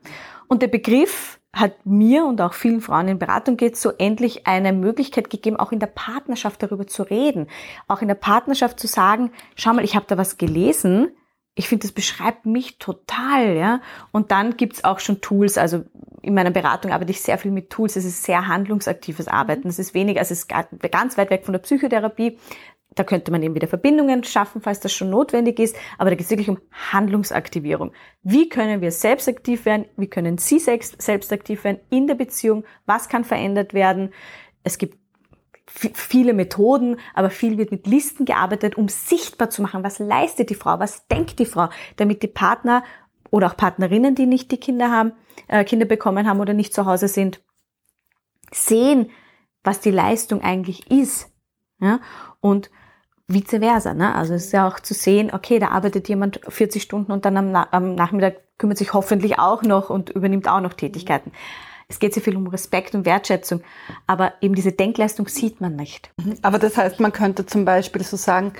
Und 0.47 0.61
der 0.61 0.67
Begriff 0.67 1.39
hat 1.53 1.85
mir 1.85 2.25
und 2.25 2.39
auch 2.41 2.53
vielen 2.53 2.81
Frauen 2.81 3.09
in 3.09 3.19
Beratung 3.19 3.57
geht 3.57 3.75
so 3.75 3.91
endlich 3.97 4.47
eine 4.47 4.71
Möglichkeit 4.71 5.29
gegeben, 5.29 5.57
auch 5.57 5.71
in 5.71 5.79
der 5.79 5.87
Partnerschaft 5.87 6.63
darüber 6.63 6.87
zu 6.87 7.03
reden. 7.03 7.47
Auch 7.87 8.01
in 8.01 8.07
der 8.07 8.15
Partnerschaft 8.15 8.79
zu 8.79 8.87
sagen, 8.87 9.31
schau 9.55 9.73
mal, 9.73 9.83
ich 9.83 9.95
habe 9.95 10.05
da 10.07 10.17
was 10.17 10.37
gelesen, 10.37 11.11
ich 11.53 11.67
finde, 11.67 11.85
das 11.85 11.91
beschreibt 11.91 12.45
mich 12.45 12.77
total, 12.79 13.57
ja. 13.57 13.81
Und 14.11 14.31
dann 14.31 14.55
gibt's 14.55 14.85
auch 14.85 14.99
schon 14.99 15.19
Tools, 15.19 15.57
also 15.57 15.83
in 16.21 16.33
meiner 16.33 16.51
Beratung 16.51 16.93
arbeite 16.93 17.11
ich 17.11 17.21
sehr 17.21 17.37
viel 17.37 17.51
mit 17.51 17.69
Tools, 17.69 17.97
es 17.97 18.05
ist 18.05 18.23
sehr 18.23 18.47
handlungsaktives 18.47 19.27
Arbeiten, 19.27 19.67
es 19.67 19.77
ist 19.77 19.93
weniger, 19.93 20.21
also 20.21 20.31
es 20.31 20.43
ist 20.43 20.49
ganz 20.91 21.17
weit 21.17 21.29
weg 21.29 21.43
von 21.43 21.51
der 21.51 21.59
Psychotherapie, 21.59 22.37
da 22.95 23.03
könnte 23.03 23.31
man 23.31 23.41
eben 23.41 23.55
wieder 23.55 23.67
Verbindungen 23.67 24.23
schaffen, 24.23 24.61
falls 24.61 24.81
das 24.81 24.91
schon 24.91 25.09
notwendig 25.09 25.59
ist. 25.59 25.75
Aber 25.97 26.09
da 26.09 26.15
geht 26.15 26.25
es 26.25 26.29
wirklich 26.29 26.49
um 26.49 26.59
Handlungsaktivierung. 26.91 27.93
Wie 28.21 28.49
können 28.49 28.81
wir 28.81 28.91
selbst 28.91 29.29
aktiv 29.29 29.65
werden? 29.65 29.85
Wie 29.95 30.07
können 30.07 30.37
Sie 30.37 30.59
selbst 30.59 31.31
aktiv 31.31 31.63
werden 31.63 31.79
in 31.89 32.07
der 32.07 32.15
Beziehung? 32.15 32.65
Was 32.85 33.07
kann 33.07 33.23
verändert 33.23 33.73
werden? 33.73 34.13
Es 34.63 34.77
gibt 34.77 34.99
viele 35.65 36.33
Methoden, 36.33 36.97
aber 37.13 37.29
viel 37.29 37.57
wird 37.57 37.71
mit 37.71 37.87
Listen 37.87 38.25
gearbeitet, 38.25 38.75
um 38.75 38.89
sichtbar 38.89 39.49
zu 39.49 39.61
machen, 39.61 39.85
was 39.85 39.99
leistet 39.99 40.49
die 40.49 40.55
Frau, 40.55 40.79
was 40.79 41.07
denkt 41.07 41.39
die 41.39 41.45
Frau, 41.45 41.69
damit 41.95 42.23
die 42.23 42.27
Partner 42.27 42.83
oder 43.29 43.47
auch 43.47 43.55
Partnerinnen, 43.55 44.15
die 44.15 44.25
nicht 44.25 44.51
die 44.51 44.59
Kinder 44.59 44.91
haben, 44.91 45.13
äh, 45.47 45.63
Kinder 45.63 45.85
bekommen 45.85 46.27
haben 46.27 46.41
oder 46.41 46.53
nicht 46.53 46.73
zu 46.73 46.85
Hause 46.85 47.07
sind, 47.07 47.41
sehen, 48.51 49.11
was 49.63 49.79
die 49.79 49.91
Leistung 49.91 50.41
eigentlich 50.41 50.91
ist. 50.91 51.31
Ja? 51.79 52.01
Und 52.41 52.69
vice 53.33 53.59
versa. 53.59 53.93
Ne? 53.93 54.13
Also 54.15 54.33
es 54.33 54.45
ist 54.45 54.53
ja 54.53 54.67
auch 54.67 54.79
zu 54.79 54.93
sehen, 54.93 55.31
okay, 55.33 55.59
da 55.59 55.69
arbeitet 55.69 56.09
jemand 56.09 56.41
40 56.47 56.81
Stunden 56.81 57.11
und 57.11 57.25
dann 57.25 57.37
am, 57.37 57.55
am 57.55 57.95
Nachmittag 57.95 58.37
kümmert 58.57 58.77
sich 58.77 58.93
hoffentlich 58.93 59.39
auch 59.39 59.63
noch 59.63 59.89
und 59.89 60.09
übernimmt 60.09 60.47
auch 60.47 60.61
noch 60.61 60.73
Tätigkeiten. 60.73 61.31
Es 61.87 61.99
geht 61.99 62.13
sehr 62.13 62.23
viel 62.23 62.37
um 62.37 62.47
Respekt 62.47 62.95
und 62.95 63.05
Wertschätzung, 63.05 63.61
aber 64.07 64.33
eben 64.39 64.55
diese 64.55 64.71
Denkleistung 64.71 65.27
sieht 65.27 65.59
man 65.59 65.75
nicht. 65.75 66.09
Mhm. 66.17 66.35
Aber 66.41 66.57
das 66.57 66.77
heißt, 66.77 66.99
man 66.99 67.11
könnte 67.11 67.45
zum 67.45 67.65
Beispiel 67.65 68.03
so 68.03 68.15
sagen, 68.15 68.53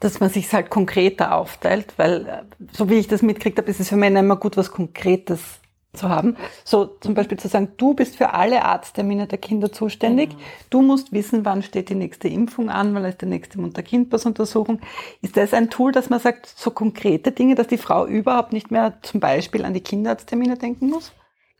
dass 0.00 0.20
man 0.20 0.30
sich 0.30 0.52
halt 0.52 0.70
konkreter 0.70 1.36
aufteilt, 1.36 1.94
weil 1.96 2.26
äh, 2.26 2.42
so 2.72 2.88
wie 2.88 2.94
ich 2.94 3.08
das 3.08 3.22
mitkriegt 3.22 3.58
habe, 3.58 3.70
ist 3.70 3.78
es 3.78 3.90
für 3.90 3.96
Männer 3.96 4.20
immer 4.20 4.36
gut, 4.36 4.56
was 4.56 4.70
Konkretes 4.72 5.60
zu 5.94 6.08
haben. 6.08 6.36
So 6.64 6.86
zum 7.00 7.14
Beispiel 7.14 7.38
zu 7.38 7.48
sagen, 7.48 7.72
du 7.76 7.94
bist 7.94 8.16
für 8.16 8.32
alle 8.32 8.64
Arzttermine 8.64 9.26
der 9.26 9.38
Kinder 9.38 9.72
zuständig. 9.72 10.30
Genau. 10.30 10.42
Du 10.70 10.82
musst 10.82 11.12
wissen, 11.12 11.44
wann 11.44 11.62
steht 11.62 11.90
die 11.90 11.94
nächste 11.94 12.28
Impfung 12.28 12.70
an, 12.70 12.94
weil 12.94 13.04
es 13.04 13.18
die 13.18 13.26
nächste 13.26 13.60
Mutter-Kind-Pass-Untersuchung. 13.60 14.80
Ist 15.20 15.36
das 15.36 15.52
ein 15.52 15.68
Tool, 15.68 15.92
dass 15.92 16.08
man 16.08 16.20
sagt, 16.20 16.46
so 16.46 16.70
konkrete 16.70 17.32
Dinge, 17.32 17.54
dass 17.54 17.66
die 17.66 17.76
Frau 17.76 18.06
überhaupt 18.06 18.52
nicht 18.52 18.70
mehr 18.70 18.98
zum 19.02 19.20
Beispiel 19.20 19.64
an 19.64 19.74
die 19.74 19.82
Kinderarzttermine 19.82 20.56
denken 20.56 20.88
muss? 20.88 21.12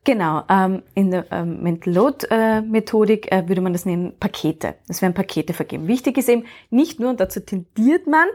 Genau, 0.04 0.42
ähm, 0.48 0.82
in 0.94 1.12
der 1.12 1.26
ähm, 1.30 1.62
Mental 1.62 1.92
Load 1.92 2.26
äh, 2.30 2.60
Methodik 2.60 3.30
äh, 3.30 3.46
würde 3.48 3.60
man 3.60 3.72
das 3.72 3.84
nennen 3.84 4.14
Pakete. 4.18 4.74
Es 4.88 5.00
werden 5.00 5.14
Pakete 5.14 5.52
vergeben. 5.52 5.86
Wichtig 5.86 6.18
ist 6.18 6.28
eben 6.28 6.44
nicht 6.70 6.98
nur, 6.98 7.10
und 7.10 7.20
dazu 7.20 7.38
tendiert 7.38 8.08
man, 8.08 8.26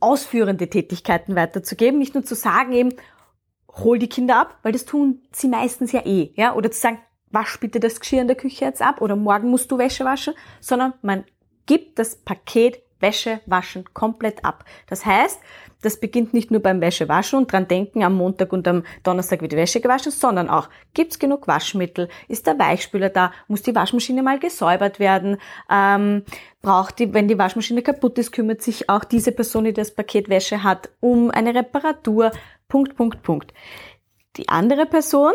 ausführende 0.00 0.68
Tätigkeiten 0.68 1.36
weiterzugeben, 1.36 1.98
nicht 1.98 2.14
nur 2.14 2.24
zu 2.24 2.34
sagen 2.34 2.72
eben, 2.72 2.94
hol 3.76 3.98
die 3.98 4.08
Kinder 4.08 4.36
ab, 4.36 4.58
weil 4.62 4.72
das 4.72 4.84
tun 4.84 5.22
sie 5.32 5.48
meistens 5.48 5.92
ja 5.92 6.04
eh, 6.04 6.32
ja, 6.34 6.54
oder 6.54 6.70
zu 6.70 6.80
sagen, 6.80 6.98
wasch 7.30 7.58
bitte 7.60 7.80
das 7.80 8.00
Geschirr 8.00 8.22
in 8.22 8.26
der 8.26 8.36
Küche 8.36 8.64
jetzt 8.64 8.82
ab 8.82 9.00
oder 9.00 9.16
morgen 9.16 9.50
musst 9.50 9.70
du 9.70 9.78
Wäsche 9.78 10.04
waschen, 10.04 10.34
sondern 10.60 10.94
man 11.02 11.24
gibt 11.66 11.98
das 11.98 12.16
Paket 12.16 12.82
Wäsche 13.00 13.40
waschen 13.46 13.84
komplett 13.94 14.44
ab. 14.44 14.64
Das 14.86 15.06
heißt, 15.06 15.40
das 15.82 15.98
beginnt 15.98 16.34
nicht 16.34 16.50
nur 16.50 16.60
beim 16.60 16.80
Wäschewaschen 16.80 17.38
und 17.38 17.50
dran 17.50 17.66
denken, 17.66 18.02
am 18.02 18.14
Montag 18.14 18.52
und 18.52 18.68
am 18.68 18.84
Donnerstag 19.02 19.40
wird 19.40 19.52
die 19.52 19.56
Wäsche 19.56 19.80
gewaschen, 19.80 20.12
sondern 20.12 20.50
auch, 20.50 20.68
gibt's 20.92 21.18
genug 21.18 21.48
Waschmittel? 21.48 22.08
Ist 22.28 22.46
der 22.46 22.58
Weichspüler 22.58 23.08
da? 23.08 23.32
Muss 23.48 23.62
die 23.62 23.74
Waschmaschine 23.74 24.22
mal 24.22 24.38
gesäubert 24.38 24.98
werden? 24.98 25.38
Ähm, 25.70 26.24
braucht 26.60 26.98
die, 26.98 27.14
wenn 27.14 27.28
die 27.28 27.38
Waschmaschine 27.38 27.82
kaputt 27.82 28.18
ist, 28.18 28.32
kümmert 28.32 28.60
sich 28.60 28.90
auch 28.90 29.04
diese 29.04 29.32
Person, 29.32 29.64
die 29.64 29.72
das 29.72 29.94
Paket 29.94 30.28
Wäsche 30.28 30.62
hat, 30.62 30.90
um 31.00 31.30
eine 31.30 31.54
Reparatur. 31.54 32.30
Punkt, 32.70 32.96
Punkt, 32.96 33.22
Punkt. 33.22 33.52
Die 34.36 34.48
andere 34.48 34.86
Person 34.86 35.34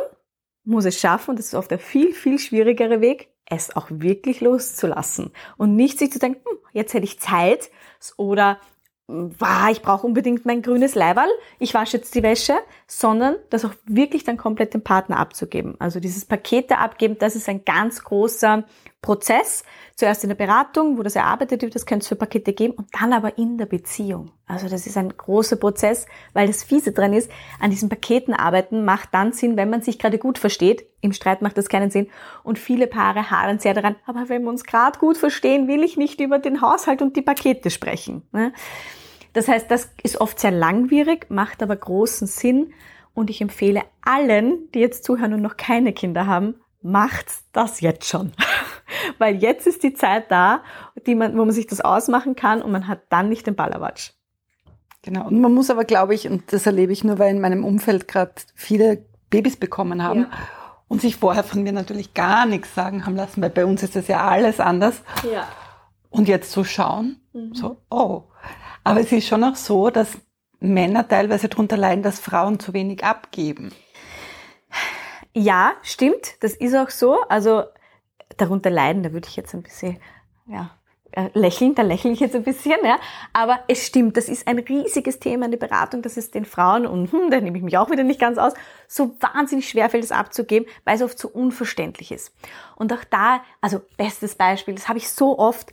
muss 0.63 0.85
es 0.85 0.99
schaffen, 0.99 1.31
und 1.31 1.39
das 1.39 1.47
ist 1.47 1.53
oft 1.53 1.69
der 1.69 1.77
viel, 1.77 2.13
viel 2.13 2.39
schwierigere 2.39 2.99
Weg, 3.01 3.29
es 3.47 3.75
auch 3.75 3.87
wirklich 3.91 4.41
loszulassen 4.41 5.31
und 5.57 5.75
nicht 5.75 5.99
sich 5.99 6.11
zu 6.11 6.17
denken, 6.17 6.41
hm, 6.43 6.57
jetzt 6.73 6.95
hätte 6.95 7.05
ich 7.05 7.19
Zeit 7.19 7.69
oder 8.17 8.59
wow, 9.07 9.69
ich 9.71 9.83
brauche 9.83 10.07
unbedingt 10.07 10.45
mein 10.45 10.63
grünes 10.63 10.95
Leiberl, 10.95 11.29
ich 11.59 11.75
wasche 11.75 11.97
jetzt 11.97 12.15
die 12.15 12.23
Wäsche, 12.23 12.55
sondern 12.87 13.35
das 13.51 13.63
auch 13.63 13.73
wirklich 13.85 14.23
dann 14.23 14.37
komplett 14.37 14.73
dem 14.73 14.81
Partner 14.81 15.17
abzugeben. 15.17 15.75
Also 15.79 15.99
dieses 15.99 16.25
Pakete 16.25 16.79
abgeben, 16.79 17.17
das 17.19 17.35
ist 17.35 17.47
ein 17.47 17.63
ganz 17.65 18.03
großer 18.03 18.63
Prozess. 19.05 19.63
Zuerst 19.95 20.23
in 20.23 20.29
der 20.29 20.35
Beratung, 20.35 20.97
wo 20.97 21.03
das 21.03 21.15
erarbeitet 21.15 21.61
wird, 21.61 21.75
das 21.75 21.85
könnte 21.85 22.03
es 22.03 22.07
für 22.09 22.15
Pakete 22.15 22.51
geben, 22.53 22.73
und 22.73 22.87
dann 22.99 23.13
aber 23.13 23.37
in 23.37 23.57
der 23.57 23.67
Beziehung. 23.67 24.31
Also 24.47 24.67
das 24.67 24.87
ist 24.87 24.97
ein 24.97 25.15
großer 25.15 25.55
Prozess, 25.55 26.07
weil 26.33 26.47
das 26.47 26.63
Fiese 26.63 26.91
dran 26.91 27.13
ist, 27.13 27.31
an 27.59 27.69
diesen 27.69 27.87
Paketen 27.87 28.33
arbeiten 28.33 28.83
macht 28.83 29.09
dann 29.13 29.31
Sinn, 29.31 29.55
wenn 29.55 29.69
man 29.69 29.83
sich 29.83 29.99
gerade 29.99 30.17
gut 30.17 30.37
versteht. 30.37 30.85
Im 31.01 31.13
Streit 31.13 31.43
macht 31.43 31.57
das 31.57 31.69
keinen 31.69 31.91
Sinn. 31.91 32.07
Und 32.43 32.59
viele 32.59 32.87
Paare 32.87 33.29
hadern 33.29 33.59
sehr 33.59 33.75
daran, 33.75 33.95
aber 34.05 34.27
wenn 34.27 34.43
wir 34.43 34.49
uns 34.49 34.63
gerade 34.63 34.99
gut 34.99 35.17
verstehen, 35.17 35.67
will 35.67 35.83
ich 35.83 35.97
nicht 35.97 36.19
über 36.19 36.39
den 36.39 36.61
Haushalt 36.61 37.01
und 37.01 37.15
die 37.15 37.21
Pakete 37.21 37.69
sprechen. 37.69 38.23
Ne? 38.31 38.53
Das 39.33 39.47
heißt, 39.47 39.69
das 39.69 39.91
ist 40.01 40.19
oft 40.19 40.39
sehr 40.39 40.51
langwierig, 40.51 41.27
macht 41.29 41.61
aber 41.61 41.75
großen 41.75 42.25
Sinn. 42.25 42.73
Und 43.13 43.29
ich 43.29 43.39
empfehle 43.39 43.83
allen, 44.01 44.69
die 44.73 44.79
jetzt 44.79 45.05
zuhören 45.05 45.33
und 45.33 45.41
noch 45.41 45.55
keine 45.55 45.93
Kinder 45.93 46.27
haben, 46.27 46.55
macht 46.85 47.25
das 47.51 47.81
jetzt 47.81 48.07
schon. 48.07 48.31
Weil 49.17 49.37
jetzt 49.37 49.65
ist 49.65 49.83
die 49.83 49.93
Zeit 49.93 50.29
da, 50.29 50.61
die 51.07 51.15
man, 51.15 51.33
wo 51.33 51.43
man 51.43 51.51
sich 51.51 51.67
das 51.67 51.81
ausmachen 51.81 52.35
kann 52.35 52.61
und 52.61 52.71
man 52.71 52.87
hat 52.87 53.01
dann 53.09 53.27
nicht 53.27 53.47
den 53.47 53.55
Ballerwatsch. 53.55 54.11
Genau. 55.01 55.27
Und 55.27 55.41
man 55.41 55.53
muss 55.53 55.69
aber, 55.69 55.83
glaube 55.83 56.13
ich, 56.13 56.29
und 56.29 56.53
das 56.53 56.65
erlebe 56.65 56.93
ich 56.93 57.03
nur, 57.03 57.19
weil 57.19 57.31
in 57.31 57.41
meinem 57.41 57.63
Umfeld 57.63 58.07
gerade 58.07 58.33
viele 58.53 59.05
Babys 59.29 59.57
bekommen 59.57 60.03
haben 60.03 60.21
ja. 60.21 60.29
und 60.87 61.01
sich 61.01 61.17
vorher 61.17 61.43
von 61.43 61.63
mir 61.63 61.71
natürlich 61.71 62.13
gar 62.13 62.45
nichts 62.45 62.73
sagen 62.73 63.05
haben 63.05 63.15
lassen, 63.15 63.41
weil 63.41 63.49
bei 63.49 63.65
uns 63.65 63.83
ist 63.83 63.95
das 63.95 64.07
ja 64.07 64.25
alles 64.27 64.59
anders. 64.59 65.01
Ja. 65.31 65.47
Und 66.09 66.27
jetzt 66.27 66.51
so 66.51 66.63
schauen, 66.63 67.17
mhm. 67.33 67.53
so, 67.53 67.77
oh, 67.89 68.23
aber 68.83 69.01
es 69.01 69.11
ist 69.11 69.27
schon 69.27 69.43
auch 69.43 69.55
so, 69.55 69.89
dass 69.89 70.17
Männer 70.59 71.07
teilweise 71.07 71.49
darunter 71.49 71.77
leiden, 71.77 72.03
dass 72.03 72.19
Frauen 72.19 72.59
zu 72.59 72.73
wenig 72.73 73.03
abgeben. 73.03 73.71
Ja, 75.37 75.73
stimmt. 75.83 76.41
Das 76.41 76.53
ist 76.53 76.75
auch 76.75 76.89
so. 76.89 77.21
Also 77.27 77.63
darunter 78.37 78.69
leiden, 78.69 79.03
da 79.03 79.11
würde 79.11 79.27
ich 79.27 79.35
jetzt 79.35 79.53
ein 79.53 79.63
bisschen, 79.63 79.99
ja, 80.47 80.71
äh, 81.11 81.29
lächeln, 81.33 81.75
da 81.75 81.81
lächle 81.81 82.11
ich 82.11 82.21
jetzt 82.21 82.35
ein 82.35 82.43
bisschen, 82.43 82.77
ja. 82.83 82.97
Aber 83.33 83.59
es 83.67 83.85
stimmt, 83.85 84.15
das 84.17 84.29
ist 84.29 84.47
ein 84.47 84.59
riesiges 84.59 85.19
Thema 85.19 85.45
in 85.45 85.51
der 85.51 85.57
Beratung, 85.57 86.01
dass 86.01 86.17
es 86.17 86.31
den 86.31 86.45
Frauen, 86.45 86.85
und 86.85 87.11
hm, 87.11 87.31
da 87.31 87.39
nehme 87.41 87.57
ich 87.57 87.63
mich 87.63 87.77
auch 87.77 87.89
wieder 87.89 88.03
nicht 88.03 88.19
ganz 88.19 88.37
aus, 88.37 88.53
so 88.87 89.15
wahnsinnig 89.19 89.69
schwer 89.69 89.89
fällt, 89.89 90.03
es 90.05 90.11
abzugeben, 90.11 90.67
weil 90.85 90.95
es 90.95 91.01
oft 91.01 91.19
so 91.19 91.27
unverständlich 91.27 92.11
ist. 92.11 92.33
Und 92.75 92.91
auch 92.93 93.03
da, 93.09 93.41
also 93.61 93.81
bestes 93.97 94.35
Beispiel, 94.35 94.75
das 94.75 94.87
habe 94.87 94.99
ich 94.99 95.09
so 95.09 95.37
oft, 95.37 95.71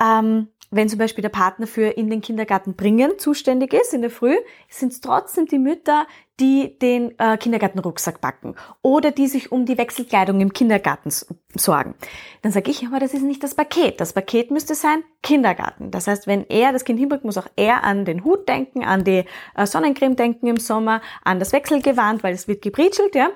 ähm, 0.00 0.48
wenn 0.70 0.88
zum 0.88 0.98
Beispiel 0.98 1.22
der 1.22 1.28
Partner 1.28 1.66
für 1.66 1.96
in 1.96 2.10
den 2.10 2.20
Kindergarten 2.20 2.74
bringen 2.74 3.18
zuständig 3.18 3.72
ist 3.72 3.94
in 3.94 4.02
der 4.02 4.10
Früh, 4.10 4.36
sind 4.68 4.92
es 4.92 5.00
trotzdem 5.00 5.46
die 5.46 5.58
Mütter, 5.58 6.06
die 6.38 6.78
den 6.78 7.18
äh, 7.18 7.38
Kindergartenrucksack 7.38 8.20
backen 8.20 8.56
oder 8.82 9.10
die 9.10 9.26
sich 9.26 9.52
um 9.52 9.64
die 9.64 9.78
Wechselkleidung 9.78 10.40
im 10.40 10.52
Kindergarten 10.52 11.10
sorgen. 11.54 11.94
Dann 12.42 12.52
sage 12.52 12.70
ich, 12.70 12.86
aber 12.86 12.98
das 12.98 13.14
ist 13.14 13.22
nicht 13.22 13.42
das 13.42 13.54
Paket. 13.54 14.00
Das 14.00 14.12
Paket 14.12 14.50
müsste 14.50 14.74
sein 14.74 15.02
Kindergarten. 15.22 15.90
Das 15.90 16.06
heißt, 16.06 16.26
wenn 16.26 16.46
er 16.48 16.72
das 16.72 16.84
Kind 16.84 16.98
hinbringt, 16.98 17.24
muss 17.24 17.38
auch 17.38 17.48
er 17.56 17.84
an 17.84 18.04
den 18.04 18.24
Hut 18.24 18.48
denken, 18.48 18.84
an 18.84 19.04
die 19.04 19.24
äh, 19.54 19.66
Sonnencreme 19.66 20.16
denken 20.16 20.46
im 20.46 20.58
Sommer, 20.58 21.00
an 21.24 21.38
das 21.38 21.52
Wechselgewand, 21.52 22.22
weil 22.22 22.34
es 22.34 22.48
wird 22.48 22.62
gebritschelt, 22.62 23.14
ja. 23.14 23.30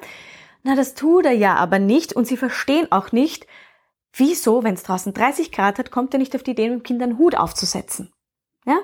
Na, 0.63 0.77
das 0.77 0.93
tut 0.93 1.25
er 1.25 1.33
ja 1.33 1.55
aber 1.55 1.79
nicht 1.79 2.13
und 2.13 2.27
sie 2.27 2.37
verstehen 2.37 2.87
auch 2.91 3.13
nicht, 3.13 3.47
Wieso, 4.13 4.65
wenn 4.65 4.75
es 4.75 4.83
draußen 4.83 5.13
30 5.13 5.53
Grad 5.53 5.79
hat, 5.79 5.91
kommt 5.91 6.15
er 6.15 6.19
nicht 6.19 6.35
auf 6.35 6.43
die 6.43 6.53
Idee, 6.53 6.69
dem 6.69 6.83
Kind 6.83 7.03
einen 7.03 7.19
Hut 7.19 7.35
aufzusetzen? 7.35 8.13
Ja? 8.67 8.79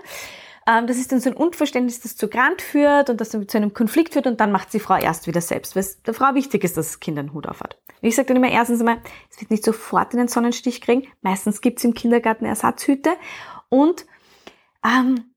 Ähm, 0.66 0.86
das 0.86 0.98
ist 0.98 1.12
dann 1.12 1.20
so 1.20 1.30
ein 1.30 1.36
Unverständnis, 1.36 2.00
das 2.00 2.16
zu 2.16 2.28
Grand 2.28 2.60
führt 2.60 3.08
und 3.08 3.20
das 3.20 3.30
zu 3.30 3.46
einem 3.54 3.72
Konflikt 3.72 4.12
führt 4.14 4.26
und 4.26 4.40
dann 4.40 4.50
macht 4.50 4.72
die 4.72 4.80
Frau 4.80 4.96
erst 4.96 5.26
wieder 5.26 5.40
selbst, 5.40 5.76
weil 5.76 5.80
es 5.80 6.02
der 6.02 6.14
Frau 6.14 6.34
wichtig 6.34 6.64
ist, 6.64 6.76
dass 6.76 6.88
das 6.88 7.00
Kind 7.00 7.18
einen 7.18 7.32
Hut 7.32 7.46
aufhat. 7.46 7.80
Ich 8.00 8.16
sage 8.16 8.28
dann 8.28 8.36
immer 8.36 8.50
erstens 8.50 8.80
einmal, 8.80 8.98
es 9.30 9.40
wird 9.40 9.50
nicht 9.50 9.64
sofort 9.64 10.12
einen 10.12 10.28
Sonnenstich 10.28 10.80
kriegen. 10.80 11.06
Meistens 11.22 11.60
gibt's 11.60 11.84
im 11.84 11.94
Kindergarten 11.94 12.44
Ersatzhüte 12.44 13.10
und 13.68 14.06
ähm, 14.84 15.32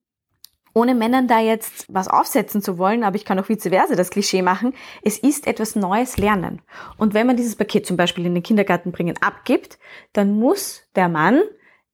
ohne 0.79 0.95
Männern 0.95 1.27
da 1.27 1.39
jetzt 1.39 1.85
was 1.89 2.07
aufsetzen 2.07 2.61
zu 2.61 2.77
wollen, 2.77 3.03
aber 3.03 3.17
ich 3.17 3.25
kann 3.25 3.37
auch 3.39 3.49
vice 3.49 3.69
versa 3.69 3.95
das 3.95 4.09
Klischee 4.09 4.41
machen, 4.41 4.73
es 5.03 5.19
ist 5.19 5.45
etwas 5.45 5.75
Neues 5.75 6.17
lernen. 6.17 6.61
Und 6.97 7.13
wenn 7.13 7.27
man 7.27 7.35
dieses 7.35 7.55
Paket 7.55 7.85
zum 7.85 7.97
Beispiel 7.97 8.25
in 8.25 8.33
den 8.33 8.43
Kindergarten 8.43 8.91
bringen 8.91 9.15
abgibt, 9.21 9.77
dann 10.13 10.39
muss 10.39 10.83
der 10.95 11.09
Mann 11.09 11.41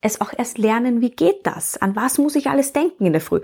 es 0.02 0.22
auch 0.22 0.32
erst 0.38 0.60
lernen, 0.60 1.02
wie 1.02 1.10
geht 1.10 1.48
das? 1.48 1.78
An 1.78 1.96
was 1.96 2.20
muss 2.20 2.36
ich 2.36 2.48
alles 2.48 2.74
denken 2.74 3.08
in 3.08 3.14
der 3.14 3.22
Früh? 3.22 3.42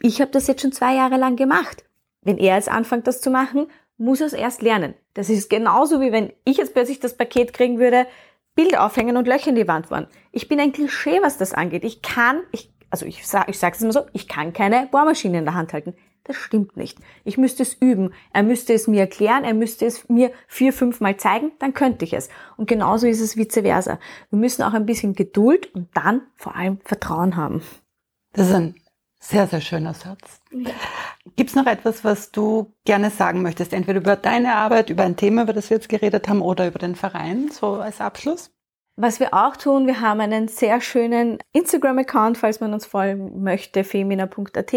Ich 0.00 0.20
habe 0.20 0.30
das 0.30 0.46
jetzt 0.46 0.62
schon 0.62 0.72
zwei 0.72 0.94
Jahre 0.94 1.16
lang 1.16 1.34
gemacht. 1.34 1.84
Wenn 2.22 2.38
er 2.38 2.54
jetzt 2.54 2.68
anfängt, 2.68 3.06
das 3.06 3.20
zu 3.20 3.30
machen, 3.30 3.66
muss 3.98 4.20
er 4.20 4.28
es 4.28 4.32
erst 4.32 4.62
lernen. 4.62 4.94
Das 5.14 5.28
ist 5.28 5.50
genauso 5.50 6.00
wie 6.00 6.12
wenn 6.12 6.32
ich 6.44 6.58
jetzt 6.58 6.74
plötzlich 6.74 7.00
das 7.00 7.16
Paket 7.16 7.52
kriegen 7.52 7.78
würde, 7.78 8.06
Bild 8.54 8.78
aufhängen 8.78 9.16
und 9.16 9.26
Löcher 9.26 9.50
in 9.50 9.56
die 9.56 9.68
Wand 9.68 9.86
fahren. 9.86 10.06
Ich 10.32 10.48
bin 10.48 10.60
ein 10.60 10.72
Klischee, 10.72 11.20
was 11.22 11.38
das 11.38 11.52
angeht. 11.52 11.84
Ich 11.84 12.02
kann, 12.02 12.40
ich 12.52 12.70
also 12.90 13.06
ich 13.06 13.26
sage 13.26 13.50
ich 13.50 13.58
sage 13.58 13.76
es 13.76 13.82
immer 13.82 13.92
so, 13.92 14.02
ich 14.12 14.28
kann 14.28 14.52
keine 14.52 14.88
Bohrmaschine 14.90 15.38
in 15.38 15.44
der 15.44 15.54
Hand 15.54 15.72
halten. 15.72 15.94
Das 16.24 16.36
stimmt 16.36 16.76
nicht. 16.76 16.98
Ich 17.24 17.38
müsste 17.38 17.62
es 17.62 17.74
üben. 17.74 18.12
Er 18.32 18.42
müsste 18.42 18.74
es 18.74 18.86
mir 18.86 19.00
erklären, 19.00 19.44
er 19.44 19.54
müsste 19.54 19.86
es 19.86 20.08
mir 20.08 20.30
vier, 20.46 20.72
fünf 20.72 21.00
Mal 21.00 21.16
zeigen, 21.16 21.52
dann 21.58 21.72
könnte 21.72 22.04
ich 22.04 22.12
es. 22.12 22.28
Und 22.56 22.68
genauso 22.68 23.06
ist 23.06 23.20
es 23.20 23.36
vice 23.36 23.62
versa. 23.62 23.98
Wir 24.28 24.38
müssen 24.38 24.62
auch 24.62 24.74
ein 24.74 24.86
bisschen 24.86 25.14
Geduld 25.14 25.74
und 25.74 25.88
dann 25.94 26.22
vor 26.36 26.56
allem 26.56 26.78
Vertrauen 26.84 27.36
haben. 27.36 27.62
Das 28.32 28.48
ist 28.48 28.54
ein 28.54 28.74
sehr, 29.18 29.46
sehr 29.46 29.60
schöner 29.60 29.94
Satz. 29.94 30.40
Ja. 30.50 30.70
Gibt 31.36 31.50
es 31.50 31.56
noch 31.56 31.66
etwas, 31.66 32.04
was 32.04 32.30
du 32.30 32.74
gerne 32.84 33.10
sagen 33.10 33.42
möchtest? 33.42 33.72
Entweder 33.72 34.00
über 34.00 34.16
deine 34.16 34.54
Arbeit, 34.54 34.90
über 34.90 35.04
ein 35.04 35.16
Thema, 35.16 35.42
über 35.42 35.52
das 35.52 35.70
wir 35.70 35.76
jetzt 35.76 35.88
geredet 35.88 36.28
haben, 36.28 36.42
oder 36.42 36.66
über 36.66 36.78
den 36.78 36.96
Verein, 36.96 37.50
so 37.50 37.74
als 37.74 38.00
Abschluss? 38.00 38.50
Was 39.02 39.18
wir 39.18 39.32
auch 39.32 39.56
tun, 39.56 39.86
wir 39.86 40.02
haben 40.02 40.20
einen 40.20 40.48
sehr 40.48 40.82
schönen 40.82 41.38
Instagram-Account, 41.54 42.36
falls 42.36 42.60
man 42.60 42.74
uns 42.74 42.84
folgen 42.84 43.42
möchte, 43.42 43.82
femina.at, 43.82 44.74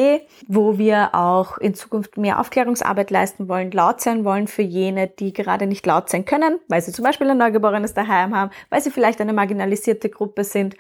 wo 0.48 0.78
wir 0.78 1.14
auch 1.14 1.58
in 1.58 1.74
Zukunft 1.74 2.16
mehr 2.16 2.40
Aufklärungsarbeit 2.40 3.12
leisten 3.12 3.50
wollen, 3.50 3.72
laut 3.72 4.00
sein 4.00 4.24
wollen 4.24 4.48
für 4.48 4.62
jene, 4.62 5.10
die 5.10 5.34
gerade 5.34 5.68
nicht 5.68 5.86
laut 5.86 6.10
sein 6.10 6.24
können, 6.24 6.62
weil 6.70 6.82
sie 6.82 6.94
zum 6.94 7.04
Beispiel 7.04 7.30
ein 7.30 7.38
Neugeborenes 7.38 7.96
daheim 7.96 8.34
haben, 8.34 8.52
weil 8.70 8.82
sie 8.82 8.92
vielleicht 8.92 9.20
eine 9.20 9.34
marginalisierte 9.34 10.10
Gruppe 10.10 10.46
sind, 10.46 10.78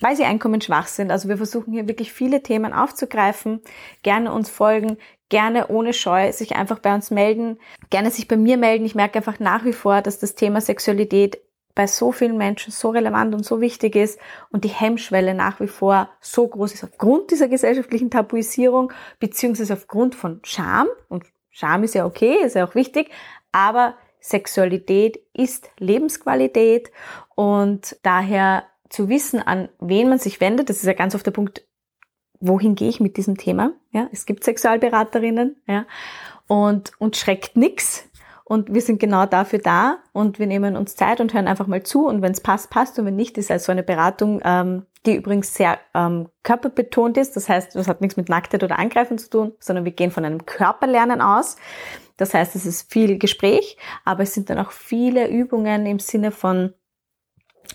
weil 0.00 0.16
sie 0.16 0.24
einkommensschwach 0.24 0.86
sind. 0.86 1.10
Also 1.10 1.28
wir 1.28 1.36
versuchen 1.36 1.74
hier 1.74 1.88
wirklich 1.88 2.14
viele 2.14 2.42
Themen 2.42 2.72
aufzugreifen, 2.72 3.60
gerne 4.04 4.32
uns 4.32 4.48
folgen, 4.48 4.96
gerne 5.28 5.68
ohne 5.68 5.92
Scheu 5.92 6.32
sich 6.32 6.56
einfach 6.56 6.78
bei 6.78 6.94
uns 6.94 7.10
melden, 7.10 7.58
gerne 7.90 8.10
sich 8.10 8.26
bei 8.26 8.38
mir 8.38 8.56
melden. 8.56 8.86
Ich 8.86 8.94
merke 8.94 9.18
einfach 9.18 9.38
nach 9.38 9.66
wie 9.66 9.74
vor, 9.74 10.00
dass 10.00 10.18
das 10.18 10.34
Thema 10.34 10.62
Sexualität 10.62 11.42
bei 11.76 11.86
so 11.86 12.10
vielen 12.10 12.38
Menschen 12.38 12.72
so 12.72 12.90
relevant 12.90 13.34
und 13.34 13.44
so 13.44 13.60
wichtig 13.60 13.94
ist 13.94 14.18
und 14.50 14.64
die 14.64 14.68
Hemmschwelle 14.68 15.34
nach 15.34 15.60
wie 15.60 15.68
vor 15.68 16.08
so 16.20 16.48
groß 16.48 16.72
ist 16.72 16.82
aufgrund 16.82 17.30
dieser 17.30 17.48
gesellschaftlichen 17.48 18.10
Tabuisierung 18.10 18.92
beziehungsweise 19.20 19.74
aufgrund 19.74 20.14
von 20.14 20.40
Scham. 20.42 20.88
Und 21.08 21.26
Scham 21.50 21.84
ist 21.84 21.94
ja 21.94 22.06
okay, 22.06 22.38
ist 22.42 22.56
ja 22.56 22.66
auch 22.66 22.74
wichtig, 22.74 23.10
aber 23.52 23.94
Sexualität 24.20 25.20
ist 25.34 25.70
Lebensqualität. 25.78 26.90
Und 27.34 27.96
daher 28.02 28.64
zu 28.88 29.10
wissen, 29.10 29.40
an 29.40 29.68
wen 29.78 30.08
man 30.08 30.18
sich 30.18 30.40
wendet, 30.40 30.70
das 30.70 30.78
ist 30.78 30.86
ja 30.86 30.94
ganz 30.94 31.14
oft 31.14 31.26
der 31.26 31.32
Punkt, 31.32 31.66
wohin 32.40 32.74
gehe 32.74 32.88
ich 32.88 33.00
mit 33.00 33.18
diesem 33.18 33.36
Thema? 33.36 33.72
Ja, 33.92 34.08
es 34.12 34.24
gibt 34.24 34.44
Sexualberaterinnen, 34.44 35.56
ja, 35.66 35.86
und, 36.48 36.92
und 36.98 37.16
schreckt 37.16 37.56
nix, 37.56 38.08
und 38.48 38.72
wir 38.72 38.80
sind 38.80 39.00
genau 39.00 39.26
dafür 39.26 39.58
da 39.58 39.98
und 40.12 40.38
wir 40.38 40.46
nehmen 40.46 40.76
uns 40.76 40.94
Zeit 40.94 41.20
und 41.20 41.34
hören 41.34 41.48
einfach 41.48 41.66
mal 41.66 41.82
zu. 41.82 42.06
Und 42.06 42.22
wenn 42.22 42.30
es 42.30 42.40
passt, 42.40 42.70
passt. 42.70 42.96
Und 42.96 43.04
wenn 43.04 43.16
nicht, 43.16 43.36
ist 43.38 43.50
also 43.50 43.72
eine 43.72 43.82
Beratung, 43.82 44.40
ähm, 44.44 44.86
die 45.04 45.16
übrigens 45.16 45.52
sehr 45.52 45.80
ähm, 45.94 46.28
körperbetont 46.44 47.16
ist. 47.18 47.34
Das 47.34 47.48
heißt, 47.48 47.74
das 47.74 47.88
hat 47.88 48.00
nichts 48.00 48.16
mit 48.16 48.28
Nacktheit 48.28 48.62
oder 48.62 48.78
Angreifen 48.78 49.18
zu 49.18 49.30
tun, 49.30 49.52
sondern 49.58 49.84
wir 49.84 49.90
gehen 49.90 50.12
von 50.12 50.24
einem 50.24 50.46
Körperlernen 50.46 51.20
aus. 51.20 51.56
Das 52.18 52.34
heißt, 52.34 52.54
es 52.54 52.66
ist 52.66 52.92
viel 52.92 53.18
Gespräch, 53.18 53.78
aber 54.04 54.22
es 54.22 54.32
sind 54.32 54.48
dann 54.48 54.60
auch 54.60 54.70
viele 54.70 55.28
Übungen 55.28 55.84
im 55.84 55.98
Sinne 55.98 56.30
von 56.30 56.72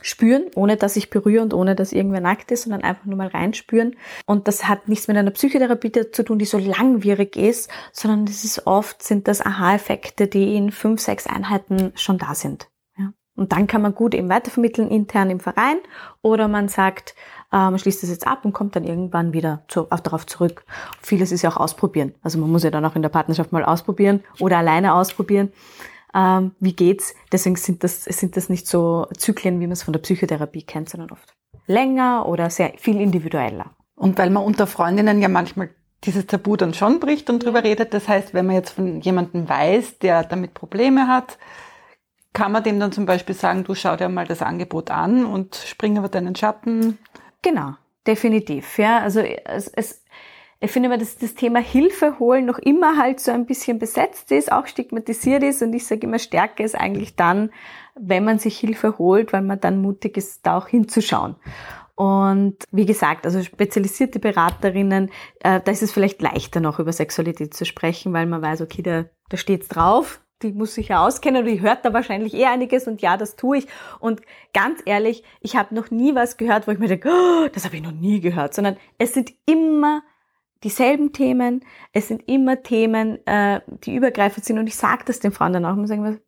spüren, 0.02 0.46
ohne 0.56 0.78
dass 0.78 0.96
ich 0.96 1.10
berühre 1.10 1.44
und 1.44 1.54
ohne 1.54 1.76
dass 1.76 1.92
irgendwer 1.92 2.22
nackt 2.22 2.52
ist, 2.52 2.64
sondern 2.64 2.84
einfach 2.84 3.06
nur 3.06 3.18
mal 3.18 3.28
reinspüren. 3.28 3.96
Und 4.26 4.48
das 4.48 4.68
hat 4.68 4.88
nichts 4.88 5.08
mit 5.08 5.18
einer 5.18 5.32
Psychotherapie 5.32 5.92
zu 6.12 6.24
tun, 6.24 6.40
die 6.40 6.46
so 6.46 6.58
langwierig 6.58 7.36
ist, 7.36 7.70
sondern 7.92 8.26
das 8.26 8.44
ist 8.44 8.68
oft, 8.68 9.04
sind 9.04 9.28
das 9.28 9.46
Aha-Effekte, 9.46 10.28
die 10.28 10.56
in 10.56 10.72
fünf, 10.72 11.02
sechs 11.02 11.28
Einheiten 11.28 11.92
schon 11.96 12.18
da 12.18 12.36
sind. 12.36 12.70
Ja. 12.98 13.14
Und 13.36 13.52
dann 13.52 13.68
kann 13.68 13.82
man 13.82 13.96
gut 13.96 14.14
eben 14.14 14.30
weitervermitteln 14.30 14.90
intern 14.90 15.30
im 15.30 15.40
Verein 15.40 15.78
oder 16.22 16.48
man 16.48 16.68
sagt, 16.68 17.16
äh, 17.52 17.58
man 17.58 17.80
schließt 17.80 18.04
das 18.04 18.10
jetzt 18.10 18.28
ab 18.28 18.46
und 18.46 18.54
kommt 18.54 18.76
dann 18.76 18.84
irgendwann 18.84 19.34
wieder 19.34 19.64
zu, 19.68 19.92
auch 19.92 20.00
darauf 20.00 20.26
zurück. 20.26 20.64
Vieles 21.02 21.32
ist 21.32 21.42
ja 21.42 21.52
auch 21.52 21.58
ausprobieren. 21.58 22.14
Also 22.22 22.40
man 22.40 22.50
muss 22.50 22.64
ja 22.64 22.72
dann 22.72 22.86
auch 22.86 22.96
in 22.96 23.02
der 23.02 23.10
Partnerschaft 23.10 23.52
mal 23.52 23.66
ausprobieren 23.66 24.24
oder 24.40 24.58
alleine 24.58 24.94
ausprobieren 24.94 25.52
ähm, 26.14 26.52
wie 26.60 26.74
geht's. 26.74 27.14
Deswegen 27.32 27.56
sind 27.56 27.84
das, 27.84 28.04
sind 28.04 28.38
das 28.38 28.50
nicht 28.50 28.68
so 28.68 29.08
Zyklen, 29.18 29.60
wie 29.60 29.68
man 29.68 29.74
es 29.74 29.84
von 29.84 29.94
der 29.94 30.02
Psychotherapie 30.02 30.64
kennt, 30.64 30.90
sondern 30.90 31.12
oft 31.12 31.34
länger 31.68 32.28
oder 32.28 32.50
sehr 32.50 32.74
viel 32.78 33.00
individueller. 33.00 33.72
Und 33.96 34.18
weil 34.18 34.30
man 34.30 34.44
unter 34.44 34.68
Freundinnen 34.68 35.22
ja 35.22 35.28
manchmal 35.28 35.70
dieses 36.04 36.26
Tabu 36.26 36.56
dann 36.56 36.74
schon 36.74 37.00
bricht 37.00 37.30
und 37.30 37.44
drüber 37.44 37.64
redet, 37.64 37.94
das 37.94 38.08
heißt, 38.08 38.34
wenn 38.34 38.48
man 38.48 38.56
jetzt 38.56 38.72
von 38.72 39.02
jemandem 39.02 39.48
weiß, 39.48 40.00
der 40.00 40.24
damit 40.24 40.56
Probleme 40.56 41.08
hat, 41.08 41.38
kann 42.34 42.52
man 42.52 42.64
dem 42.64 42.80
dann 42.80 42.92
zum 42.92 43.06
Beispiel 43.06 43.36
sagen, 43.36 43.64
du 43.64 43.76
schau 43.76 43.96
dir 43.96 44.10
mal 44.10 44.26
das 44.26 44.42
Angebot 44.42 44.90
an 44.90 45.26
und 45.26 45.56
spring 45.56 45.98
über 45.98 46.10
deinen 46.10 46.36
Schatten. 46.36 46.98
Genau, 47.42 47.74
definitiv. 48.08 48.78
Ja, 48.78 49.00
also 49.00 49.20
es, 49.20 49.68
es 49.68 50.04
ich 50.64 50.72
finde 50.72 50.90
aber, 50.90 51.00
dass 51.00 51.18
das 51.18 51.34
Thema 51.34 51.60
Hilfe 51.60 52.20
holen 52.20 52.46
noch 52.46 52.60
immer 52.60 52.96
halt 52.96 53.20
so 53.20 53.32
ein 53.32 53.48
bisschen 53.48 53.80
besetzt 53.80 54.32
ist, 54.32 54.52
auch 54.52 54.68
stigmatisiert 54.68 55.42
ist 55.42 55.64
und 55.64 55.74
ich 55.74 55.88
sage 55.88 56.06
immer, 56.06 56.20
Stärke 56.20 56.62
ist 56.62 56.76
eigentlich 56.76 57.16
dann, 57.16 57.50
wenn 57.96 58.24
man 58.24 58.38
sich 58.38 58.60
Hilfe 58.60 59.00
holt, 59.00 59.34
weil 59.34 59.42
man 59.42 59.60
dann 59.60 59.82
mutig 59.82 60.18
ist, 60.18 60.46
da 60.46 60.58
auch 60.58 60.68
hinzuschauen. 60.68 61.36
Und 61.96 62.58
wie 62.72 62.86
gesagt, 62.86 63.26
also 63.26 63.42
spezialisierte 63.42 64.20
Beraterinnen, 64.20 65.10
äh, 65.40 65.62
da 65.62 65.72
ist 65.72 65.82
es 65.82 65.92
vielleicht 65.92 66.22
leichter 66.22 66.60
noch 66.60 66.80
über 66.80 66.94
Sexualität 66.94 67.56
zu 67.56 67.66
sprechen, 67.66 68.14
weil 68.14 68.28
man 68.28 68.44
weiß, 68.44 68.62
okay, 68.62 68.84
da, 68.84 69.06
da 69.30 69.38
steht's 69.38 69.68
drauf, 69.68 70.22
die 70.44 70.52
muss 70.52 70.76
sich 70.76 70.90
ja 70.90 71.06
auskennen 71.06 71.46
die 71.46 71.62
hört 71.62 71.86
da 71.86 71.94
wahrscheinlich 71.94 72.34
eh 72.36 72.46
einiges 72.46 72.88
und 72.88 73.02
ja, 73.02 73.18
das 73.18 73.36
tue 73.36 73.60
ich. 73.60 73.68
Und 74.00 74.22
ganz 74.54 74.80
ehrlich, 74.86 75.24
ich 75.42 75.56
habe 75.56 75.74
noch 75.74 75.90
nie 75.90 76.14
was 76.14 76.38
gehört, 76.38 76.68
wo 76.68 76.72
ich 76.72 76.80
mir 76.80 76.88
denke, 76.88 77.10
oh, 77.10 77.48
das 77.52 77.66
habe 77.66 77.76
ich 77.76 77.82
noch 77.82 77.92
nie 77.92 78.20
gehört, 78.20 78.54
sondern 78.54 78.78
es 79.00 79.14
sind 79.14 79.32
immer 79.46 80.02
dieselben 80.64 81.14
Themen. 81.14 81.64
Es 81.92 82.08
sind 82.08 82.28
immer 82.28 82.62
Themen, 82.64 83.26
äh, 83.26 83.62
die 83.84 83.96
übergreifend 83.96 84.46
sind. 84.46 84.60
Und 84.60 84.68
ich 84.68 84.76
sage 84.76 85.04
das 85.06 85.20
den 85.20 85.32
Frauen 85.32 85.54
dann 85.54 85.66
auch. 85.66 85.76
Und 85.76 85.88
sagen, 85.88 86.20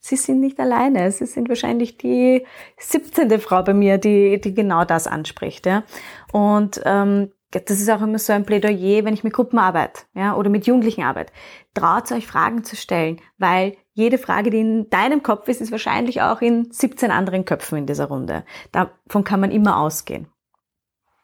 sie 0.00 0.16
sind 0.16 0.40
nicht 0.40 0.58
alleine. 0.58 1.10
Sie 1.12 1.26
sind 1.26 1.48
wahrscheinlich 1.48 1.98
die 1.98 2.46
17. 2.78 3.40
Frau 3.40 3.62
bei 3.62 3.74
mir, 3.74 3.98
die, 3.98 4.40
die 4.40 4.54
genau 4.54 4.84
das 4.84 5.06
anspricht. 5.06 5.66
Ja? 5.66 5.84
Und 6.32 6.80
ähm, 6.84 7.30
das 7.50 7.80
ist 7.80 7.90
auch 7.90 8.00
immer 8.00 8.18
so 8.18 8.32
ein 8.32 8.44
Plädoyer, 8.44 9.04
wenn 9.04 9.14
ich 9.14 9.24
mit 9.24 9.32
Gruppen 9.32 9.58
arbeite 9.58 10.02
ja, 10.14 10.36
oder 10.36 10.50
mit 10.50 10.66
Jugendlichen 10.66 11.02
arbeite. 11.02 11.32
Traut 11.74 12.10
euch 12.12 12.26
Fragen 12.26 12.62
zu 12.62 12.76
stellen, 12.76 13.20
weil 13.38 13.76
jede 13.92 14.18
Frage, 14.18 14.50
die 14.50 14.60
in 14.60 14.88
deinem 14.88 15.22
Kopf 15.22 15.48
ist, 15.48 15.60
ist 15.60 15.72
wahrscheinlich 15.72 16.22
auch 16.22 16.40
in 16.40 16.70
17 16.70 17.10
anderen 17.10 17.44
Köpfen 17.44 17.78
in 17.78 17.86
dieser 17.86 18.06
Runde. 18.06 18.44
Davon 18.70 19.24
kann 19.24 19.40
man 19.40 19.50
immer 19.50 19.78
ausgehen. 19.78 20.28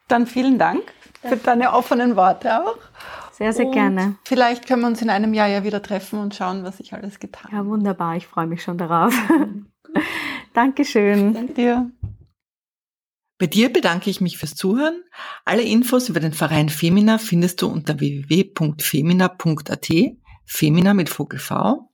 Dann 0.07 0.27
vielen 0.27 0.57
Dank 0.57 0.81
für 1.21 1.37
deine 1.37 1.73
offenen 1.73 2.15
Worte 2.15 2.63
auch. 2.63 2.77
Sehr, 3.31 3.53
sehr 3.53 3.67
und 3.67 3.73
gerne. 3.73 4.15
Vielleicht 4.23 4.67
können 4.67 4.81
wir 4.81 4.87
uns 4.87 5.01
in 5.01 5.09
einem 5.09 5.33
Jahr 5.33 5.47
ja 5.47 5.63
wieder 5.63 5.81
treffen 5.81 6.19
und 6.19 6.33
schauen, 6.33 6.63
was 6.63 6.79
ich 6.79 6.93
alles 6.93 7.19
getan 7.19 7.51
habe. 7.51 7.55
Ja, 7.55 7.65
wunderbar. 7.65 8.15
Ich 8.15 8.25
freue 8.25 8.47
mich 8.47 8.63
schon 8.63 8.77
darauf. 8.77 9.13
Dankeschön. 10.53 11.33
Danke 11.33 11.53
dir. 11.53 11.91
Bei 13.37 13.45
dir 13.45 13.71
bedanke 13.71 14.09
ich 14.09 14.21
mich 14.21 14.39
fürs 14.39 14.55
Zuhören. 14.55 15.03
Alle 15.45 15.61
Infos 15.61 16.09
über 16.09 16.19
den 16.19 16.33
Verein 16.33 16.69
Femina 16.69 17.19
findest 17.19 17.61
du 17.61 17.67
unter 17.67 17.99
www.femina.at, 17.99 19.87
Femina 20.45 20.93
mit 20.95 21.09
Vogel 21.09 21.37
V. 21.37 21.91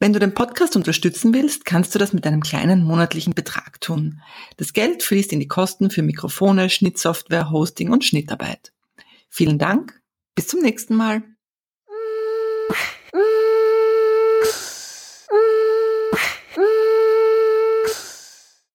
Wenn 0.00 0.12
du 0.12 0.18
den 0.18 0.34
Podcast 0.34 0.76
unterstützen 0.76 1.32
willst, 1.32 1.64
kannst 1.64 1.94
du 1.94 1.98
das 1.98 2.12
mit 2.12 2.26
einem 2.26 2.42
kleinen 2.42 2.84
monatlichen 2.84 3.34
Betrag 3.34 3.80
tun. 3.80 4.20
Das 4.56 4.72
Geld 4.72 5.02
fließt 5.02 5.32
in 5.32 5.40
die 5.40 5.48
Kosten 5.48 5.90
für 5.90 6.02
Mikrofone, 6.02 6.68
Schnittsoftware, 6.68 7.50
Hosting 7.50 7.90
und 7.90 8.04
Schnittarbeit. 8.04 8.72
Vielen 9.28 9.58
Dank. 9.58 10.00
Bis 10.34 10.48
zum 10.48 10.60
nächsten 10.60 10.96
Mal. 10.96 11.22